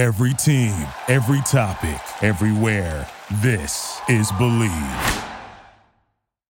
[0.00, 3.06] Every team, every topic, everywhere.
[3.42, 5.26] This is Bleav.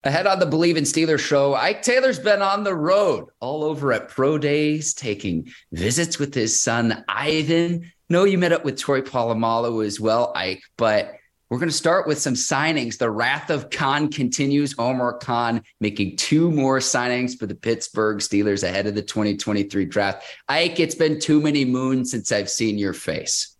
[0.05, 3.91] Ahead on the Bleav in Steelers show, Ike Taylor's been on the road all over
[3.91, 7.91] at Pro Days, taking visits with his son, Ivan.
[8.09, 11.13] No, you met up with Troy Polamalu as well, Ike, but
[11.53, 12.97] we're going to start with some signings.
[12.97, 14.73] The wrath of Khan continues.
[14.79, 20.25] Omar Khan making two more signings for the Pittsburgh Steelers ahead of the 2023 draft.
[20.49, 23.55] Ike, it's been too many moons since I've seen your face.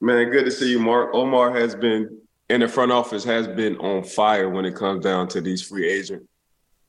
[0.00, 1.10] Man, good to see you, Mark.
[1.14, 2.16] Omar has been
[2.48, 5.90] in the front office, has been on fire when it comes down to these free
[5.90, 6.22] agent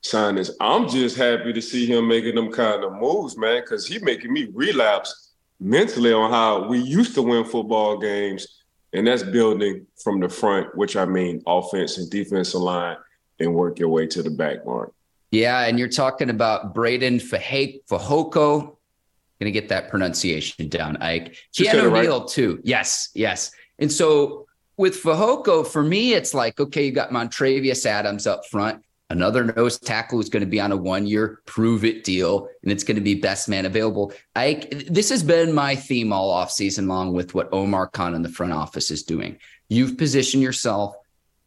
[0.04, 0.52] signings.
[0.60, 4.32] I'm just happy to see him making them kind of moves, man, because he's making
[4.32, 8.63] me relapse mentally on how we used to win football games
[8.94, 12.96] and that's building from the front, which I mean offense and defensive line,
[13.40, 14.92] and work your way to the back, Mark.
[15.32, 18.76] Yeah, and you're talking about Breiden Fehoko.
[19.40, 21.36] Gonna get that pronunciation down, Ike.
[21.52, 22.04] Keanu right.
[22.04, 22.60] Neal too.
[22.62, 23.50] Yes, yes.
[23.80, 28.83] And so with Fehoko, for me, it's like okay, you got Montravius Adams up front
[29.10, 32.72] another nose tackle who's going to be on a one year prove it deal and
[32.72, 34.12] it's going to be best man available.
[34.34, 38.22] I this has been my theme all off season long with what Omar Khan in
[38.22, 39.38] the front office is doing.
[39.68, 40.96] You've positioned yourself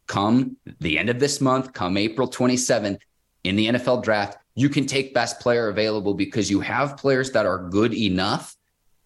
[0.06, 3.00] come the end of this month, come April 27th
[3.44, 7.46] in the NFL draft, you can take best player available because you have players that
[7.46, 8.56] are good enough.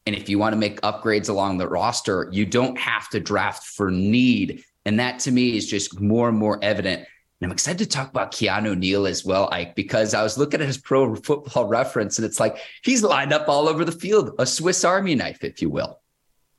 [0.06, 3.64] And if you want to make upgrades along the roster, you don't have to draft
[3.64, 4.64] for need.
[4.86, 7.06] And that to me is just more and more evident
[7.42, 10.60] and I'm excited to talk about Keanu Neal as well, Ike, because I was looking
[10.60, 14.36] at his pro football reference and it's like he's lined up all over the field,
[14.38, 16.00] a Swiss Army knife, if you will.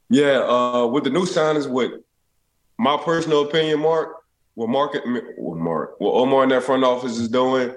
[0.10, 2.02] Yeah, uh, with the new signings, with
[2.78, 4.24] my personal opinion, Mark,
[4.56, 4.98] what Mark,
[5.38, 7.74] what Mark, what Omar in that front office is doing,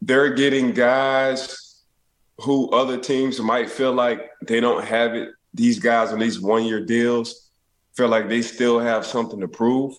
[0.00, 1.82] they're getting guys
[2.38, 5.28] who other teams might feel like they don't have it.
[5.52, 7.50] These guys on these one-year deals
[7.94, 9.94] feel like they still have something to prove.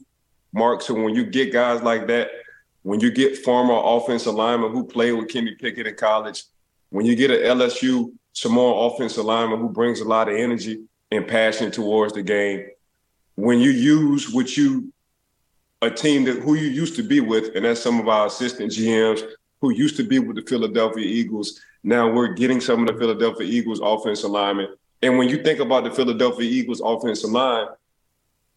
[0.53, 0.81] Mark.
[0.81, 2.29] So when you get guys like that,
[2.83, 6.43] when you get former offensive linemen who played with Kenny Pickett in college,
[6.89, 11.27] when you get an LSU Samoan offensive lineman who brings a lot of energy and
[11.27, 12.67] passion towards the game,
[13.35, 14.91] when you use what you
[15.81, 18.71] a team that who you used to be with, and that's some of our assistant
[18.71, 19.21] GMs
[19.61, 21.59] who used to be with the Philadelphia Eagles.
[21.83, 24.75] Now we're getting some of the Philadelphia Eagles offensive linemen.
[25.01, 27.67] And when you think about the Philadelphia Eagles offensive line,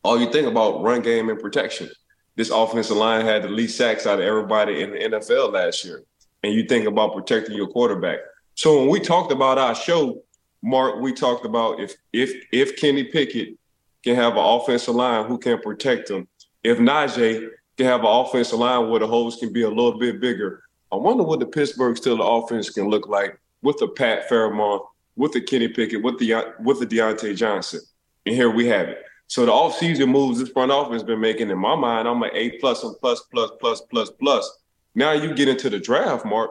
[0.03, 1.89] all you think about run game and protection.
[2.37, 6.03] This offensive line had the least sacks out of everybody in the NFL last year.
[6.43, 8.19] And you think about protecting your quarterback.
[8.55, 10.23] So when we talked about our show,
[10.63, 13.59] Mark, we talked about if if if Kenny Pickett
[14.03, 16.27] can have an offensive line who can protect him,
[16.65, 20.21] if Najee can have an offensive line where the holes can be a little bit
[20.21, 24.87] bigger, I wonder what the Pittsburgh Steelers offense can look like with the Pat Freiermuth,
[25.17, 27.81] with the Kenny Pickett, with the with the Diontae Johnson.
[28.27, 29.03] And here we have it.
[29.33, 32.51] So the offseason moves this front office been making, in my mind, I'm an A
[32.59, 34.59] plus and plus, plus, plus, plus, plus.
[34.95, 36.51] Now you get into the draft, Mark.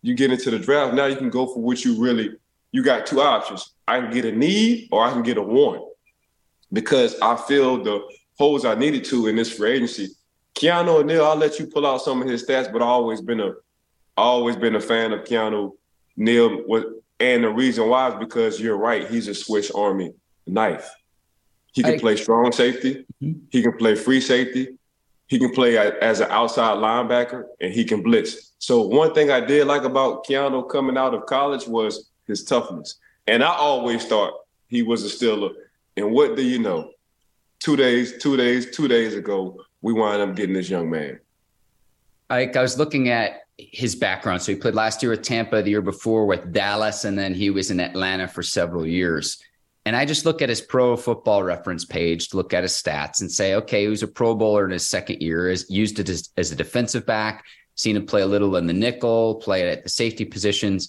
[0.00, 0.94] You get into the draft.
[0.94, 2.30] Now you can go for what you really,
[2.70, 3.74] you got two options.
[3.86, 5.82] I can get a need or I can get a want
[6.72, 8.00] because I feel the
[8.38, 10.08] holes I needed to in this free agency.
[10.54, 13.40] Keanu Neal, I'll let you pull out some of his stats, but I've always been
[13.40, 13.52] a
[14.16, 15.72] always been a fan of Keanu
[16.16, 16.64] Neal.
[17.20, 20.14] And the reason why is because you're right, he's a Swiss Army
[20.46, 20.90] knife.
[21.72, 23.06] He can I, play strong safety.
[23.22, 23.40] Mm-hmm.
[23.50, 24.78] He can play free safety.
[25.26, 28.52] He can play as an outside linebacker, and he can blitz.
[28.58, 32.96] So one thing I did like about Keanu coming out of college was his toughness.
[33.26, 34.34] And I always thought
[34.68, 35.52] he was a Steeler.
[35.96, 36.90] And what do you know?
[37.60, 41.20] Two days, two days, two days ago, we wound up getting this young man.
[42.28, 44.42] Ike, I was looking at his background.
[44.42, 47.50] So he played last year with Tampa, the year before with Dallas, and then he
[47.50, 49.42] was in Atlanta for several years.
[49.84, 53.20] And I just look at his pro football reference page, to look at his stats
[53.20, 56.08] and say, okay, he was a pro bowler in his second year, is used it
[56.08, 57.44] as, as a defensive back,
[57.74, 60.88] seen him play a little in the nickel, play at the safety positions.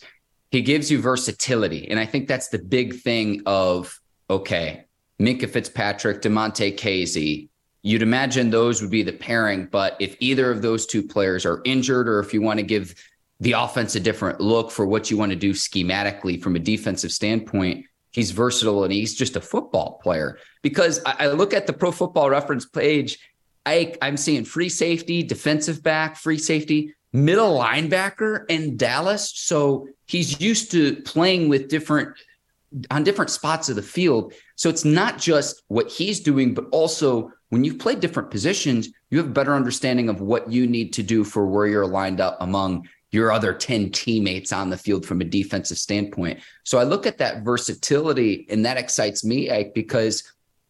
[0.52, 1.90] He gives you versatility.
[1.90, 4.00] And I think that's the big thing of,
[4.30, 4.86] okay,
[5.20, 7.50] Minkah Fitzpatrick, Damontae Kazee,
[7.82, 9.66] you'd imagine those would be the pairing.
[9.72, 12.94] But if either of those two players are injured, or if you want to give
[13.40, 17.12] the offense a different look for what you want to do schematically from a defensive
[17.12, 20.38] standpoint, he's versatile and he's just a football player.
[20.62, 23.20] Because I, I look at the pro football reference page,
[23.66, 29.32] I, I'm seeing free safety, defensive back, free safety, middle linebacker in Dallas.
[29.36, 32.16] So he's used to playing with different
[32.90, 34.34] on different spots of the field.
[34.56, 39.20] So it's not just what he's doing, but also when you've played different positions, you
[39.20, 42.38] have a better understanding of what you need to do for where you're lined up
[42.40, 46.40] among your other 10 teammates on the field from a defensive standpoint.
[46.64, 50.24] So I look at that versatility and that excites me Ike, because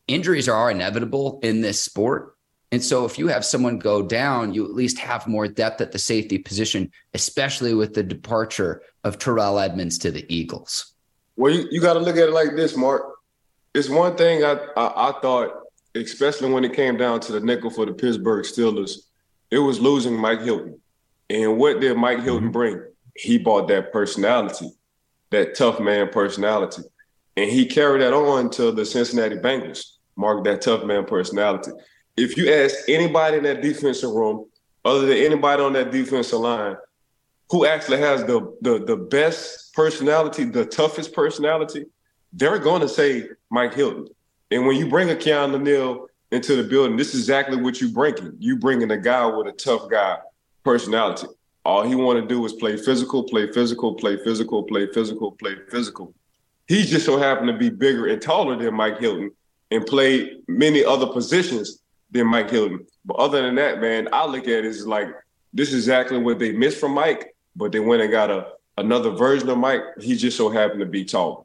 [0.08, 2.36] injuries are inevitable in this sport.
[2.74, 5.94] And so if you have someone go down, you at least have more depth at
[5.94, 10.94] the safety position, especially with the departure of Terrell Edmunds to the Eagles.
[11.38, 13.04] Well, you, you got to look at it like this, Mark.
[13.74, 15.52] It's one thing I, I, I thought,
[15.96, 19.08] especially when it came down to the nickel for the Pittsburgh Steelers,
[19.50, 20.80] it was losing Mike Hilton.
[21.30, 22.52] And what did Mike Hilton mm-hmm.
[22.52, 22.82] bring?
[23.16, 24.72] He brought that personality,
[25.30, 26.84] that tough man personality.
[27.36, 31.72] And he carried that on to the Cincinnati Bengals, Mark, that tough man personality.
[32.16, 34.46] If you ask anybody in that defensive room,
[34.86, 36.76] other than anybody on that defensive line,
[37.50, 41.86] who actually has the the, the best personality, the toughest personality,
[42.32, 44.08] they're going to say Mike Hilton.
[44.52, 47.92] And when you bring a Keanu Neal into the building, this is exactly what you're
[47.92, 48.34] bringing.
[48.40, 50.18] You bringing a guy with a tough guy
[50.64, 51.28] personality.
[51.66, 55.56] All he want to do is play physical, play physical, play physical, play physical, play
[55.70, 56.14] physical.
[56.68, 59.32] He just so happened to be bigger and taller than Mike Hilton
[59.72, 61.80] and played many other positions
[62.12, 62.86] than Mike Hilton.
[63.06, 65.08] But other than that, man, I look at it as like
[65.54, 69.12] this is exactly what they missed from Mike, but they went and got a another
[69.12, 69.82] version of Mike.
[70.00, 71.44] He just so happened to be taller.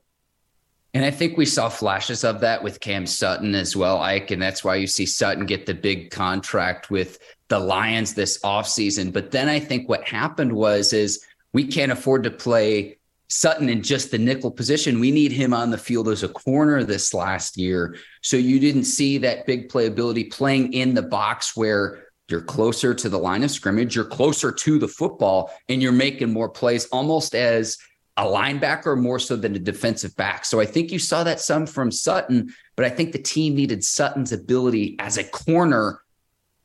[0.95, 4.31] And I think we saw flashes of that with Cam Sutton as well, Ike.
[4.31, 9.13] And that's why you see Sutton get the big contract with the Lions this offseason.
[9.13, 12.99] But then I think what happened was is we can't afford to play
[13.29, 15.01] Sutton in just the nickel position.
[15.01, 17.97] We need him on the field as a corner this last year.
[18.23, 23.09] So you didn't see that big playability playing in the box where you're closer to
[23.09, 27.35] the line of scrimmage, you're closer to the football, and you're making more plays almost
[27.35, 27.79] as
[28.19, 30.45] a linebacker more so than a defensive back.
[30.45, 33.85] So I think you saw that some from Sutton, but I think the team needed
[33.85, 36.03] Sutton's ability as a corner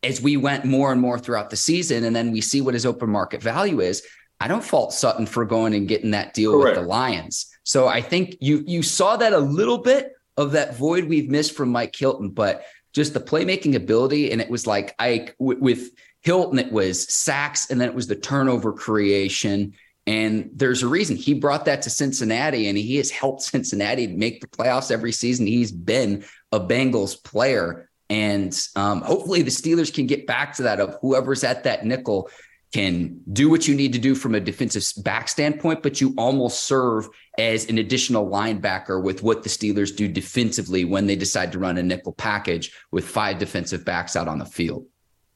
[0.03, 2.03] as we went more and more throughout the season.
[2.03, 4.03] And then we see what his open market value is.
[4.39, 6.77] I don't fault Sutton for going and getting that deal Correct.
[6.77, 7.47] with the Lions.
[7.63, 11.55] So I think you you saw that a little bit of that void we've missed
[11.55, 14.31] from Mike Hilton, but just the playmaking ability.
[14.31, 15.91] And it was like I with
[16.21, 19.73] Hilton, it was sacks and then it was the turnover creation
[20.05, 24.41] and there's a reason he brought that to Cincinnati and he has helped Cincinnati make
[24.41, 25.47] the playoffs every season.
[25.47, 27.89] He's been a Bengals player.
[28.13, 32.29] And um, hopefully the Steelers can get back to that of whoever's at that nickel
[32.71, 36.63] can do what you need to do from a defensive back standpoint, but you almost
[36.63, 37.07] serve
[37.37, 41.77] as an additional linebacker with what the Steelers do defensively when they decide to run
[41.77, 44.85] a nickel package with five defensive backs out on the field.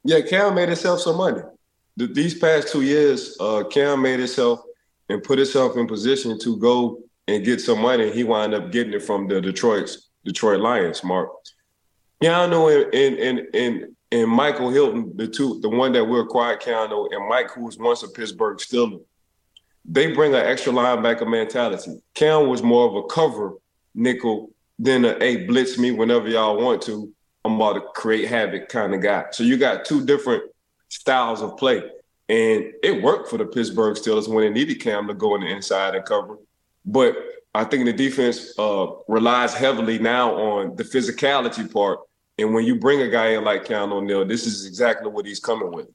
[0.04, 1.42] Yeah, Cam made himself some money
[1.98, 4.62] these past two years, uh, Cam made himself
[5.10, 8.12] and put himself in position to go and get some money.
[8.12, 11.30] He wound up getting it from the Detroit's Detroit Lions, Mark.
[12.22, 17.10] Keanu and and and and Michael Hilton, the two, the one that we acquired, Keanu
[17.12, 19.02] and Mike, who was once a Pittsburgh Steeler,
[19.84, 22.02] they bring an extra linebacker mentality.
[22.14, 23.56] Cam was more of a cover
[23.94, 27.12] nickel than a hey blitz me whenever y'all want to.
[27.46, 29.26] I'm about to create havoc kind of guy.
[29.32, 30.44] So you got two different
[30.90, 31.82] styles of play.
[32.30, 35.48] And it worked for the Pittsburgh Steelers when they needed Cam to go in the
[35.48, 36.38] inside and cover.
[36.86, 37.16] But
[37.56, 42.00] I think the defense uh, relies heavily now on the physicality part.
[42.38, 45.40] And when you bring a guy in like Cam O'Neill, this is exactly what he's
[45.40, 45.88] coming with.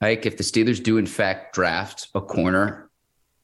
[0.00, 2.90] Ike, if the Steelers do in fact draft a corner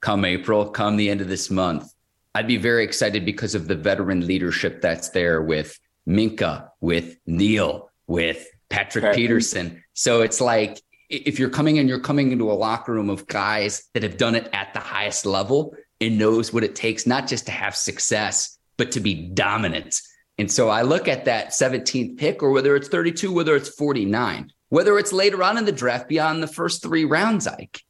[0.01, 1.93] come April, come the end of this month,
[2.35, 7.91] I'd be very excited because of the veteran leadership that's there with Minkah, with Neal,
[8.07, 9.83] with Patrick Pat- Peterson.
[9.95, 13.85] So it's like if you're coming in, you're coming into a locker room of guys
[13.95, 17.47] that have done it at the highest level and knows what it takes, not just
[17.47, 20.01] to have success, but to be dominant.
[20.39, 24.53] And so I look at that 17th pick, or whether it's 32, whether it's 49,
[24.69, 27.83] whether it's later on in the draft beyond the first three rounds, Ike.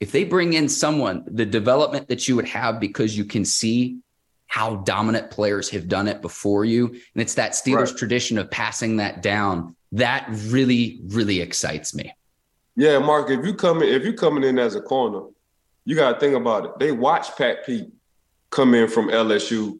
[0.00, 3.98] If they bring in someone, the development that you would have because you can see
[4.52, 6.88] how dominant players have done it before you.
[6.88, 7.96] And it's that Steelers right.
[7.96, 9.76] tradition of passing that down.
[9.92, 12.12] That really, really excites me.
[12.76, 15.28] Yeah, Mark, if you come in, if you coming in as a corner,
[15.84, 16.78] you gotta think about it.
[16.78, 17.88] They watch Pat Pete
[18.50, 19.78] come in from LSU,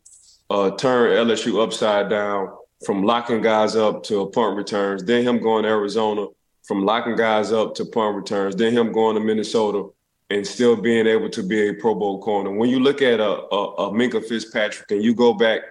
[0.53, 2.51] uh, turn LSU upside down
[2.85, 6.27] from locking guys up to punt returns, then him going to Arizona
[6.63, 9.89] from locking guys up to punt returns, then him going to Minnesota
[10.29, 12.51] and still being able to be a Pro Bowl corner.
[12.51, 15.63] When you look at a, a, a Minkah Fitzpatrick and you go back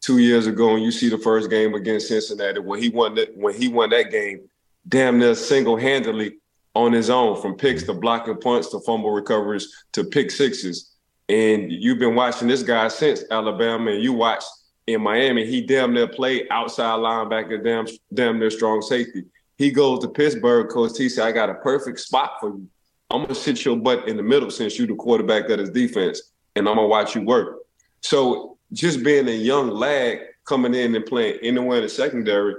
[0.00, 3.36] two years ago and you see the first game against Cincinnati when he won that
[3.36, 4.48] when he won that game,
[4.86, 6.36] damn near single handedly
[6.74, 10.94] on his own from picks to blocking punts to fumble recoveries to pick sixes.
[11.28, 14.48] And you've been watching this guy since Alabama, and you watched
[14.86, 19.24] in Miami, he damn near played outside linebacker, damn damn near strong safety.
[19.56, 22.68] He goes to Pittsburgh, Coach T said, I got a perfect spot for you
[23.10, 26.20] I'm gonna sit your butt in the middle since you're the quarterback of this defense,
[26.56, 27.60] and I'm gonna watch you work.
[28.02, 32.54] So just being a young lad coming in and playing anywhere in the secondary,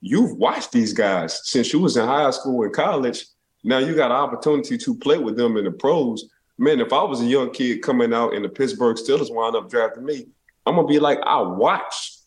[0.00, 3.26] you've watched these guys since you was in high school and college.
[3.62, 6.30] Now you got an opportunity to play with them in the pros.
[6.60, 9.70] Man, if I was a young kid coming out and the Pittsburgh Steelers wind up
[9.70, 10.26] drafting me,
[10.66, 12.18] I'm gonna be like, I watched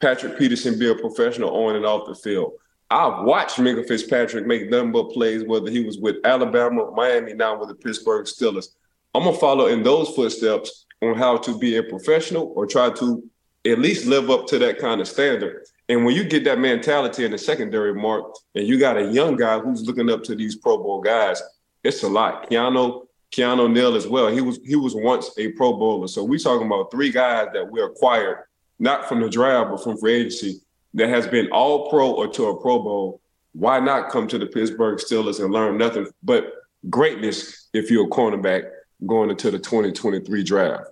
[0.00, 2.54] Patrick Peterson be a professional on and off the field.
[2.90, 7.68] I've watched Minkah Fitzpatrick make but plays, whether he was with Alabama, Miami, now with
[7.68, 8.70] the Pittsburgh Steelers.
[9.14, 13.22] I'm gonna follow in those footsteps on how to be a professional or try to
[13.64, 15.64] at least live up to that kind of standard.
[15.88, 19.36] And when you get that mentality in the secondary mark, and you got a young
[19.36, 21.40] guy who's looking up to these Pro Bowl guys,
[21.84, 22.50] it's a lot.
[22.50, 24.28] Keanu, Keanu Neal as well.
[24.28, 26.08] He was he was once a Pro Bowler.
[26.08, 28.44] So we talking about three guys that we acquired,
[28.78, 30.60] not from the draft, but from free agency
[30.94, 33.20] that has been all pro or to a Pro Bowl,
[33.52, 36.52] why not come to the Pittsburgh Steelers and learn nothing but
[36.88, 38.70] greatness if you're a cornerback
[39.06, 40.84] going into the 2023 draft?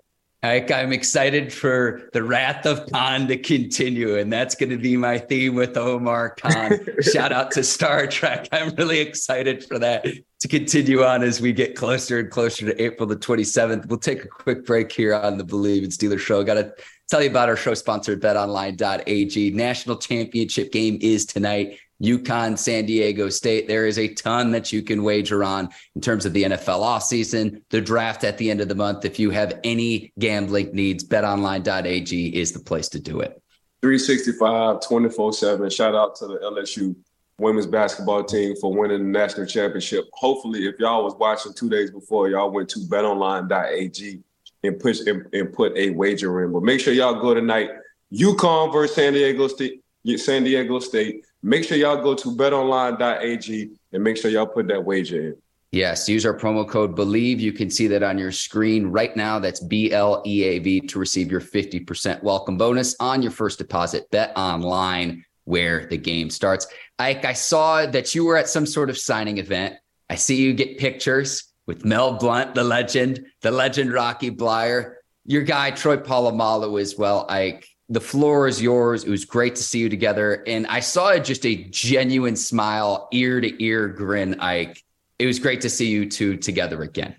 [0.43, 5.19] I'm excited for the Wrath of Khan to continue, and that's going to be my
[5.19, 6.79] theme with Omar Khan.
[7.01, 8.49] Shout out to Star Trek.
[8.53, 10.07] I'm really excited for that
[10.41, 13.87] to continue on as we get closer and closer to April the 27th.
[13.87, 16.43] We'll take a quick break here on the Bleav in Steelers show.
[16.45, 16.75] Got to
[17.09, 19.51] tell you about our show sponsor, betonline.ag.
[19.53, 21.79] National championship game is tonight.
[22.03, 23.67] UConn, San Diego State.
[23.67, 27.63] There is a ton that you can wager on in terms of the NFL offseason,
[27.71, 29.07] the draft at the end of the month.
[29.07, 33.41] If you have any gambling needs, betonline.ag is the place to do it.
[33.81, 35.71] 365, 24 7.
[35.71, 36.95] Shout out to the LSU
[37.39, 40.07] women's basketball team for winning the national championship.
[40.13, 44.21] Hopefully, if y'all was watching two days before, y'all went to betonline.ag
[44.65, 46.53] and push and, and put a wager in.
[46.53, 47.71] But make sure y'all go tonight.
[48.13, 49.83] UConn versus San Diego State.
[50.17, 51.25] San Diego State.
[51.43, 55.37] Make sure y'all go to betonline.ag and make sure y'all put that wager in.
[55.73, 57.39] Yes, use our promo code BLEAV.
[57.39, 59.39] You can see that on your screen right now.
[59.39, 63.59] That's B L E A V to receive your 50% welcome bonus on your first
[63.59, 64.11] deposit.
[64.11, 66.67] Bet online where the game starts.
[66.99, 69.75] Ike, I saw that you were at some sort of signing event.
[70.09, 75.43] I see you get pictures with Mel Blount, the legend, the legend Rocky Bleier, your
[75.43, 77.27] guy Troy Polamalu as well.
[77.29, 79.05] Ike, the floor is yours.
[79.05, 83.41] It was great to see you together, and I saw just a genuine smile, ear
[83.41, 84.41] to ear grin.
[84.41, 84.83] Ike,
[85.19, 87.17] it was great to see you two together again.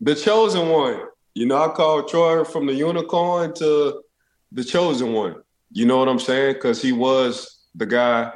[0.00, 1.00] The chosen one.
[1.34, 4.02] You know, I called Troy from the unicorn to
[4.52, 5.36] the chosen one.
[5.72, 6.54] You know what I'm saying?
[6.54, 8.32] Because he was the guy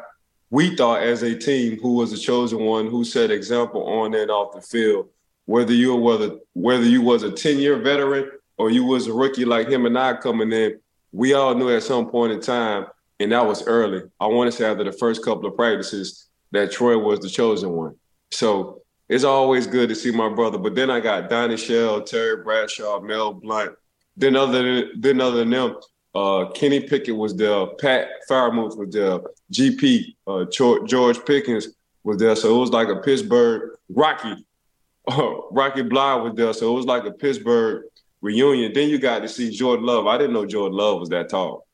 [0.55, 4.31] we thought as a team who was the chosen one who set example on and
[4.31, 5.09] off the field
[5.47, 9.45] whether you whether whether you was a 10 year veteran or you was a rookie
[9.45, 10.79] like him and I coming in,
[11.13, 12.87] we all knew at some point in time,
[13.21, 14.03] and that was early.
[14.21, 17.71] I want to say after the first couple of practices that Troy was the chosen
[17.71, 17.97] one.
[18.31, 20.59] So it's always good to see my brother.
[20.59, 23.75] But then I got Donnie Shell, Terry Bradshaw, Mel Blount.
[24.17, 25.77] Then other than then other than them,
[26.15, 29.21] uh, Kenny Pickett was there, Pat Freiermuth was there,
[29.53, 30.45] GP, uh,
[30.87, 31.69] George Pickens
[32.03, 32.37] was there.
[32.37, 34.45] So it was like a Pittsburgh Rocky
[35.09, 37.85] oh, Rocky Bleier was there, so it was like a Pittsburgh
[38.21, 38.73] reunion.
[38.73, 40.07] Then you got to see Jordan Love.
[40.07, 41.67] I didn't know Jordan Love was that tall.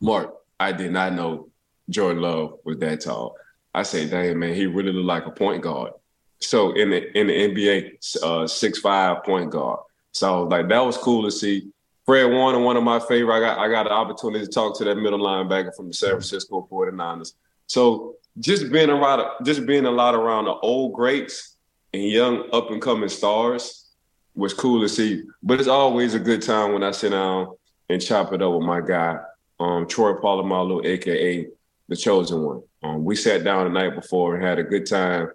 [0.00, 1.48] Mark, I did not know
[1.90, 3.36] Jordan Love was that tall.
[3.74, 5.92] I say, damn man, he really looked like a point guard.
[6.40, 9.80] So in the in the NBA, uh, six five point guard.
[10.12, 11.68] So like that was cool to see.
[12.08, 13.36] Fred Warner, one of my favorite.
[13.36, 16.12] I got I got an opportunity to talk to that middle linebacker from the San
[16.12, 17.34] Francisco 49ers.
[17.66, 21.58] So just being around just being a lot around the old greats
[21.92, 23.90] and young up and coming stars
[24.34, 25.22] was cool to see.
[25.42, 27.54] But it's always a good time when I sit down
[27.90, 29.18] and chop it up with my guy,
[29.60, 31.46] um, Troy Polamalu, aka
[31.88, 32.62] the chosen one.
[32.82, 35.28] Um, we sat down the night before and had a good time,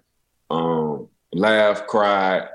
[0.49, 2.47] um, laugh, cried,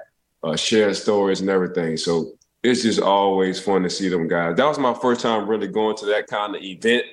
[0.42, 1.96] uh, share stories and everything.
[1.96, 4.56] So it's just always fun to see them guys.
[4.56, 7.04] That was my first time really going to that kind of event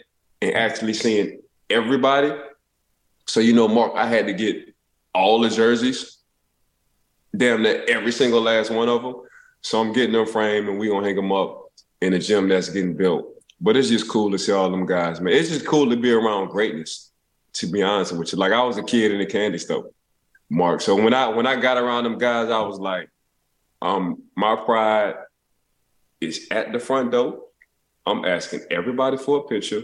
[0.42, 2.34] and actually seeing everybody.
[3.28, 4.74] So you know, Mark, I had to get
[5.14, 6.18] all the jerseys
[7.36, 9.16] damn near every single last one of them.
[9.62, 11.72] So I'm getting them framed and we gonna hang them up
[12.02, 13.32] in the gym that's getting built.
[13.62, 15.34] But it's just cool to see all them guys, man.
[15.34, 17.12] It's just cool to be around greatness,
[17.54, 18.38] to be honest with you.
[18.38, 19.90] Like I was a kid in the candy store,
[20.50, 20.82] Mark.
[20.82, 23.10] So when I when I got around them guys, I was like,
[23.82, 25.16] um, my pride
[26.22, 27.42] is at the front door.
[28.06, 29.82] I'm asking everybody for a picture,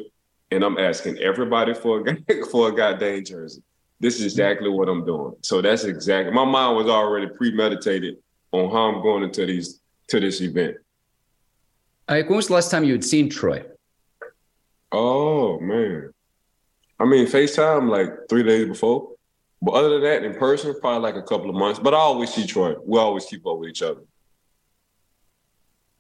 [0.52, 3.64] and I'm asking everybody for a for a goddamn jersey
[4.02, 5.36] this is exactly what I'm doing.
[5.44, 8.18] So that's exactly my mind was already premeditated
[8.52, 10.78] on how I'm going into these to this event.
[12.10, 13.64] Like, when was the last time you had seen Troy?
[14.92, 16.12] Oh man.
[17.00, 19.12] I mean FaceTime like three days before.
[19.62, 21.80] But other than that, in person, probably like a couple of months.
[21.80, 22.74] But I always see Troy.
[22.84, 24.02] We always keep up with each other.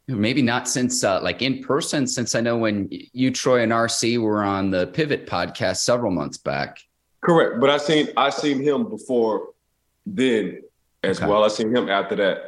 [0.07, 4.19] Maybe not since uh, like in person, since I know when you, Troy, and RC
[4.19, 6.81] were on the Pivot podcast several months back.
[7.21, 9.49] Correct, but I seen I seen him before
[10.05, 10.61] then
[11.03, 11.29] as okay.
[11.29, 11.43] well.
[11.43, 12.43] I seen him after that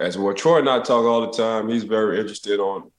[0.00, 0.34] as well.
[0.34, 1.68] Troy and I talk all the time.
[1.68, 2.90] He's very interested on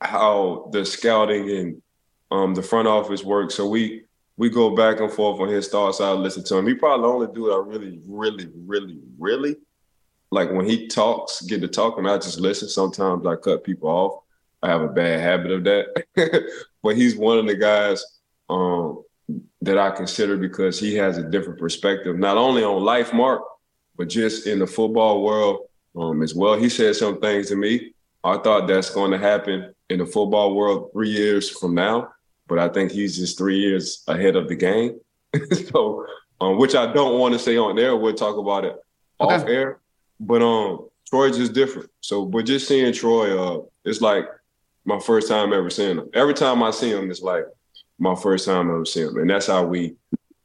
[0.00, 1.82] how the scouting and
[2.30, 3.54] um, the front office works.
[3.54, 4.04] So we
[4.36, 6.00] we go back and forth on his thoughts.
[6.00, 6.66] I listen to him.
[6.66, 7.54] He probably only do it.
[7.54, 9.56] I really, really, really, really
[10.30, 12.06] like when he talks, get to talking.
[12.06, 12.68] I just listen.
[12.68, 14.22] Sometimes I cut people off.
[14.62, 16.04] I have a bad habit of that.
[16.82, 18.04] but he's one of the guys
[18.50, 19.02] um,
[19.62, 23.42] that I consider because he has a different perspective, not only on life, Mark,
[23.96, 25.66] but just in the football world
[25.96, 26.58] um, as well.
[26.58, 27.92] He said some things to me.
[28.24, 32.08] I thought that's going to happen in the football world three years from now,
[32.46, 35.00] but I think he's just three years ahead of the game.
[35.70, 36.06] so,
[36.40, 37.96] um, which I don't want to say on air.
[37.96, 38.76] We'll talk about it
[39.20, 39.34] okay.
[39.34, 39.80] off air.
[40.20, 41.90] But um, Troy's just different.
[42.00, 44.26] So, but just seeing Troy, uh, it's like
[44.84, 46.10] my first time ever seeing him.
[46.14, 47.44] Every time I see him, it's like
[47.98, 49.94] my first time ever seeing him, and that's how we,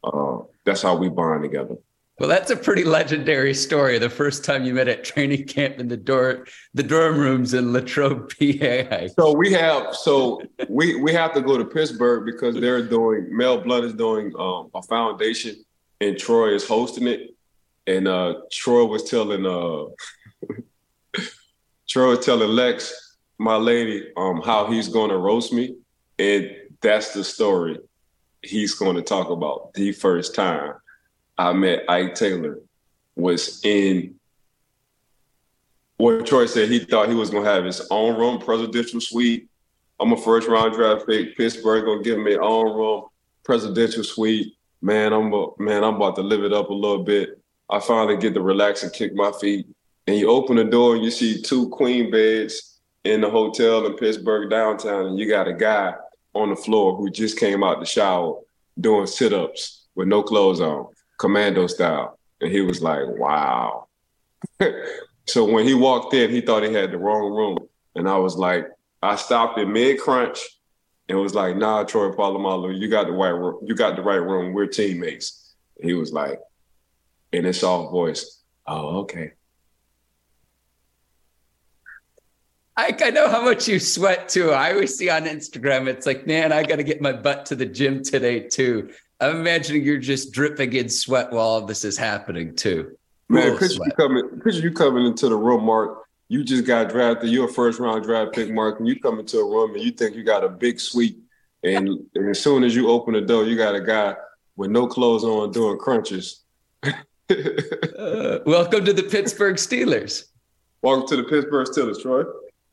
[0.04, 1.76] uh, that's how we bond together.
[2.20, 3.98] Well, that's a pretty legendary story.
[3.98, 7.74] The first time you met at training camp in the door, the dorm rooms in
[7.74, 9.08] Latrobe, PA.
[9.08, 13.36] So we have, so we we have to go to Pittsburgh because they're doing.
[13.36, 15.56] Mel Blount is doing um, a foundation,
[16.02, 17.36] and Troy is hosting it.
[17.88, 19.86] And uh, Troy was telling uh,
[21.88, 25.76] Troy was telling Lex, my lady, um, how he's going to roast me,
[26.18, 26.50] and
[26.82, 27.80] that's the story
[28.42, 29.74] he's going to talk about.
[29.74, 30.74] The first time
[31.38, 32.60] I met Ike Taylor
[33.16, 34.16] was in
[35.98, 36.70] what Troy said.
[36.70, 39.50] He thought he was going to have his own room, presidential suite.
[40.00, 41.38] I'm a first round draft pick.
[41.38, 43.06] Pittsburgh gonna give me own room,
[43.44, 44.56] presidential suite.
[44.82, 47.42] Man, I'm man, I'm about to live it up a little bit.
[47.70, 49.68] I finally get to relax and kick my feet.
[50.08, 53.96] And you open the door and you see two queen beds in the hotel in
[53.96, 55.94] Pittsburgh downtown, and you got a guy
[56.34, 58.40] on the floor who just came out the shower
[58.80, 60.88] doing sit-ups with no clothes on,
[61.20, 62.18] commando style.
[62.42, 63.88] And he was like, wow.
[65.28, 67.58] so when he walked in, he thought he had the wrong room.
[67.96, 68.68] And I was like,
[69.02, 70.40] I stopped in mid-crunch
[71.10, 73.60] and was like, nah, Troy Polamalu, you got the right room.
[73.64, 74.54] You got the right room.
[74.54, 75.54] We're teammates.
[75.82, 76.40] he was like,
[77.34, 78.42] in a soft voice.
[78.66, 79.34] Oh, okay.
[82.78, 84.52] I, I know how much you sweat too.
[84.52, 87.56] I always see on Instagram, it's like, man, I got to get my butt to
[87.56, 88.92] the gym today too.
[89.20, 92.98] I'm imagining you're just dripping in sweat while all this is happening too.
[93.30, 96.04] Man, picture you coming, picture you coming into the room, Mark.
[96.30, 97.30] You just got drafted.
[97.30, 99.92] You're a first round draft pick, Mark, and you come into a room and you
[99.92, 101.18] think you got a big suite,
[101.64, 104.16] and, and as soon as you open the door, you got a guy
[104.56, 106.44] with no clothes on doing crunches.
[107.30, 110.26] uh, welcome to the Pittsburgh Steelers.
[110.82, 112.24] Welcome to the Pittsburgh Steelers, Troy.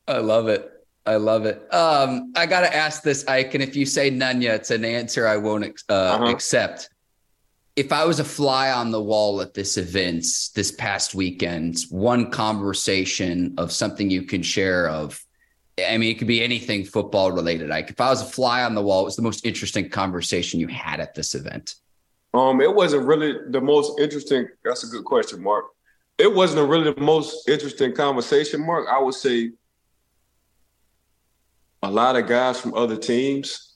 [0.09, 0.71] I love it.
[1.07, 1.73] I love it.
[1.73, 4.85] Um, I got to ask this, Ike, and if you say none yet, it's an
[4.85, 6.27] answer I won't uh, uh-huh.
[6.27, 6.91] accept.
[7.77, 12.31] If I was a fly on the wall at this event this past weekend, one
[12.31, 15.25] conversation of something you can share of,
[15.89, 17.71] I mean, it could be anything football related.
[17.71, 20.61] Ike, if I was a fly on the wall, it was the most interesting conversation
[20.61, 21.77] you had at this event?
[22.33, 24.49] Um, it wasn't really the most interesting.
[24.65, 25.67] That's a good question, Mark.
[26.19, 28.87] It wasn't really the most interesting conversation, Mark.
[28.89, 29.53] I would say
[31.83, 33.71] a lot of guys from other teams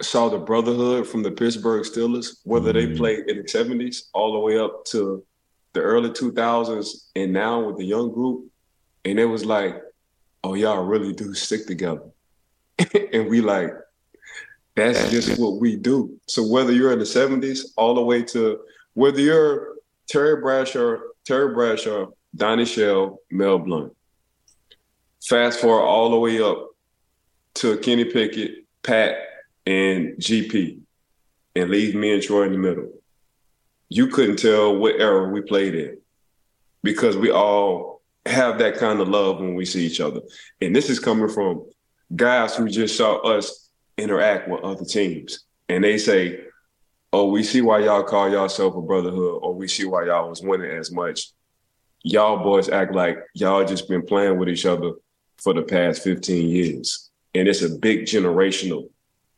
[0.00, 2.96] saw the brotherhood from the Pittsburgh Steelers, whether they mm-hmm.
[2.96, 5.24] played in the 70s all the way up to
[5.72, 8.50] the early 2000s and now with the young group.
[9.04, 9.82] And it was like,
[10.42, 12.10] oh, y'all really do stick together.
[13.12, 13.70] and we like,
[14.80, 16.18] that's just what we do.
[16.26, 18.60] So whether you're in the 70s all the way to
[18.94, 19.76] whether you're
[20.08, 23.94] Terry Bradshaw, Terry Bradshaw, Donnie Shell, Mel Blount.
[25.22, 26.70] Fast forward all the way up
[27.54, 29.16] to Kenny Pickett, Pat,
[29.66, 30.80] and GP,
[31.54, 32.90] and leave me and Troy in the middle.
[33.88, 35.98] You couldn't tell what era we played in
[36.82, 40.20] because we all have that kind of love when we see each other.
[40.60, 41.66] And this is coming from
[42.14, 43.69] guys who just saw us
[44.00, 45.44] interact with other teams.
[45.68, 46.40] And they say,
[47.12, 50.42] oh, we see why y'all call yourself a brotherhood, or we see why y'all was
[50.42, 51.30] winning as much.
[52.02, 54.92] Y'all boys act like y'all just been playing with each other
[55.38, 57.10] for the past 15 years.
[57.34, 58.88] And it's a big generational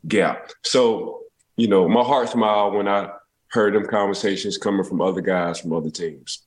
[0.07, 0.51] gap.
[0.64, 1.22] So,
[1.57, 3.11] you know, my heart smiled when I
[3.48, 6.42] heard them conversations coming from other guys from other teams.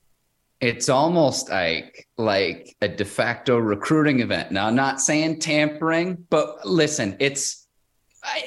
[0.62, 4.52] It's almost like like a de facto recruiting event.
[4.52, 7.65] Now, I'm not saying tampering, but listen, it's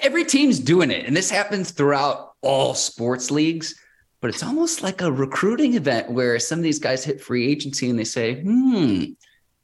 [0.02, 3.74] every team's doing it, and this happens throughout all sports leagues.
[4.20, 7.88] but it's almost like a recruiting event where some of these guys hit free agency
[7.88, 9.04] and they say, hmm,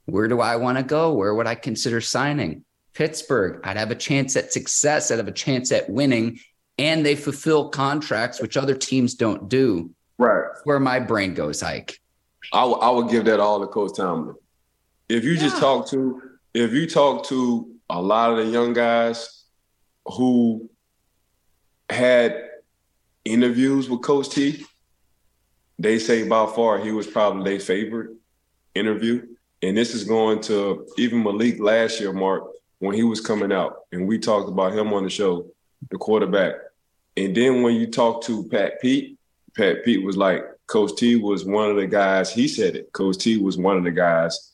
[0.06, 1.12] where do I want to go?
[1.12, 2.64] Where would I consider signing?
[2.92, 6.38] Pittsburgh, I'd have a chance at success, I'd have a chance at winning,
[6.78, 9.90] and they fulfill contracts, which other teams don't do.
[10.18, 10.44] Right.
[10.62, 11.98] where my brain goes, Ike.
[12.52, 14.36] I, w- I would give that all to Coach Tomlin.
[15.08, 16.20] If you just talk to,
[16.54, 19.43] if you talk to a lot of the young guys
[20.06, 20.68] who
[21.88, 22.50] had
[23.24, 24.64] interviews with Coach T,
[25.78, 28.16] they say by far he was probably their favorite
[28.74, 29.26] interview.
[29.62, 32.44] And this is going to even Malik last year, Mark,
[32.78, 35.46] when he was coming out, and we talked about him on the show,
[35.90, 36.54] the quarterback.
[37.16, 39.18] And then when you talk to Pat Pete,
[39.56, 42.32] Pat Pete was like, Coach T was one of the guys.
[42.32, 42.92] He said it.
[42.92, 44.52] Coach T was one of the guys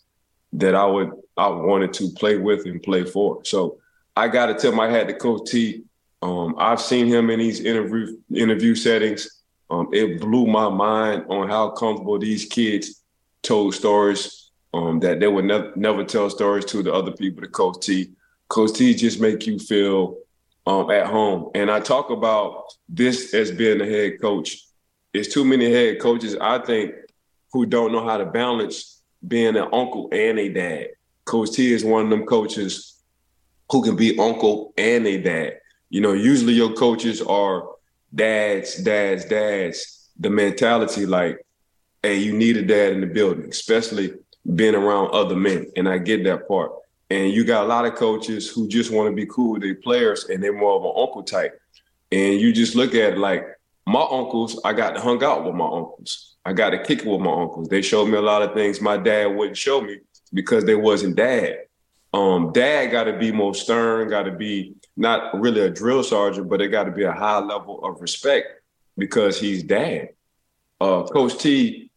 [0.53, 3.45] that I would I wanted to play with and play for.
[3.45, 3.79] So
[4.21, 5.85] I got to tip my hat to Coach T.
[6.21, 9.41] Um, I've seen him in these interview interview settings.
[9.71, 13.03] Um, it blew my mind on how comfortable these kids
[13.41, 17.41] told stories um, that they would never never tell stories to the other people.
[17.41, 18.11] To Coach T,
[18.49, 20.19] Coach T just make you feel
[20.67, 21.51] um, at home.
[21.55, 24.67] And I talk about this as being a head coach.
[25.15, 26.93] It's too many head coaches, I think,
[27.55, 30.89] who don't know how to balance being an uncle and a dad.
[31.25, 33.00] Coach T is one of them coaches
[33.71, 35.59] who can be uncle and a dad.
[35.89, 37.69] You know, usually your coaches are
[38.15, 40.09] dads, dads, dads.
[40.19, 41.45] The mentality like,
[42.03, 44.13] hey, you need a dad in the building, especially
[44.55, 45.67] being around other men.
[45.77, 46.73] And I get that part.
[47.11, 49.75] And you got a lot of coaches who just want to be cool with their
[49.75, 51.61] players and they're more of an uncle type.
[52.13, 53.47] And you just look at it like
[53.87, 56.37] my uncles, I got to hung out with my uncles.
[56.45, 57.69] I got to kick it with my uncles.
[57.69, 59.99] They showed me a lot of things my dad wouldn't show me
[60.33, 61.65] because they wasn't dad.
[62.13, 66.49] Um, dad got to be more stern, got to be not really a drill sergeant,
[66.49, 68.49] but it got to be a high level of respect
[68.99, 70.11] because he's dad.
[70.81, 71.91] Uh, Coach T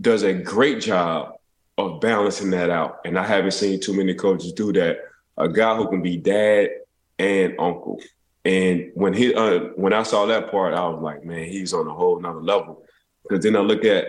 [0.00, 1.34] does a great job
[1.78, 4.98] of balancing that out, and I haven't seen too many coaches do that.
[5.36, 6.70] A guy who can be dad
[7.18, 8.00] and uncle.
[8.44, 11.86] And when he uh, when I saw that part, I was like, man, he's on
[11.86, 12.82] a whole nother level.
[13.22, 14.06] Because then I look at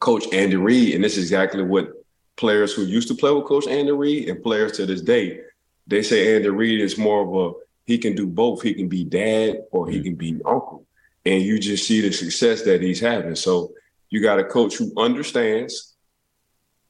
[0.00, 1.92] Coach Andy Reid, and this is exactly what
[2.38, 5.40] players who used to play with Coach Andy Reid and players to this day,
[5.86, 8.60] they say Andy Reid is more of a he can do both.
[8.60, 10.04] He can be dad or he mm-hmm.
[10.04, 10.84] can be uncle.
[11.24, 13.34] And you just see the success that he's having.
[13.34, 13.72] So
[14.10, 15.94] you got a coach who understands.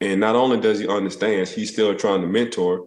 [0.01, 2.85] And not only does he understand, he's still trying to mentor,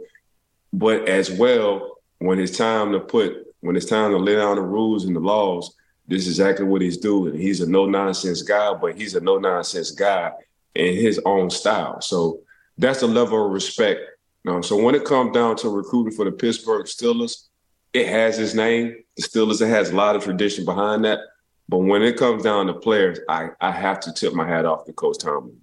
[0.74, 4.62] but as well, when it's time to put, when it's time to lay down the
[4.62, 5.74] rules and the laws,
[6.06, 7.34] this is exactly what he's doing.
[7.38, 10.32] He's a no nonsense guy, but he's a no nonsense guy
[10.74, 12.00] in his own style.
[12.02, 12.40] So
[12.82, 14.00] that's the level of respect.
[14.46, 17.48] Um, so when it comes down to recruiting for the Pittsburgh Steelers,
[17.92, 18.96] it has his name.
[19.16, 21.20] The Steelers, it has a lot of tradition behind that.
[21.68, 24.84] But when it comes down to players, I, I have to tip my hat off
[24.86, 25.58] to Coach Tomlin.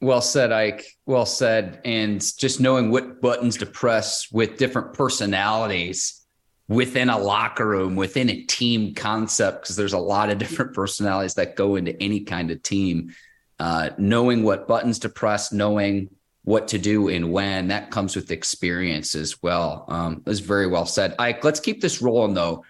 [0.00, 0.84] Well said, Ike.
[1.06, 1.80] Well said.
[1.84, 6.24] And just knowing what buttons to press with different personalities
[6.68, 11.34] within a locker room, within a team concept, because there's a lot of different personalities
[11.34, 13.14] that go into any kind of team.
[13.58, 16.08] Uh, knowing what buttons to press, knowing
[16.44, 19.84] what to do and when, that comes with experience as well.
[19.88, 21.14] Um, that's very well said.
[21.18, 22.64] Ike, let's keep this rolling though.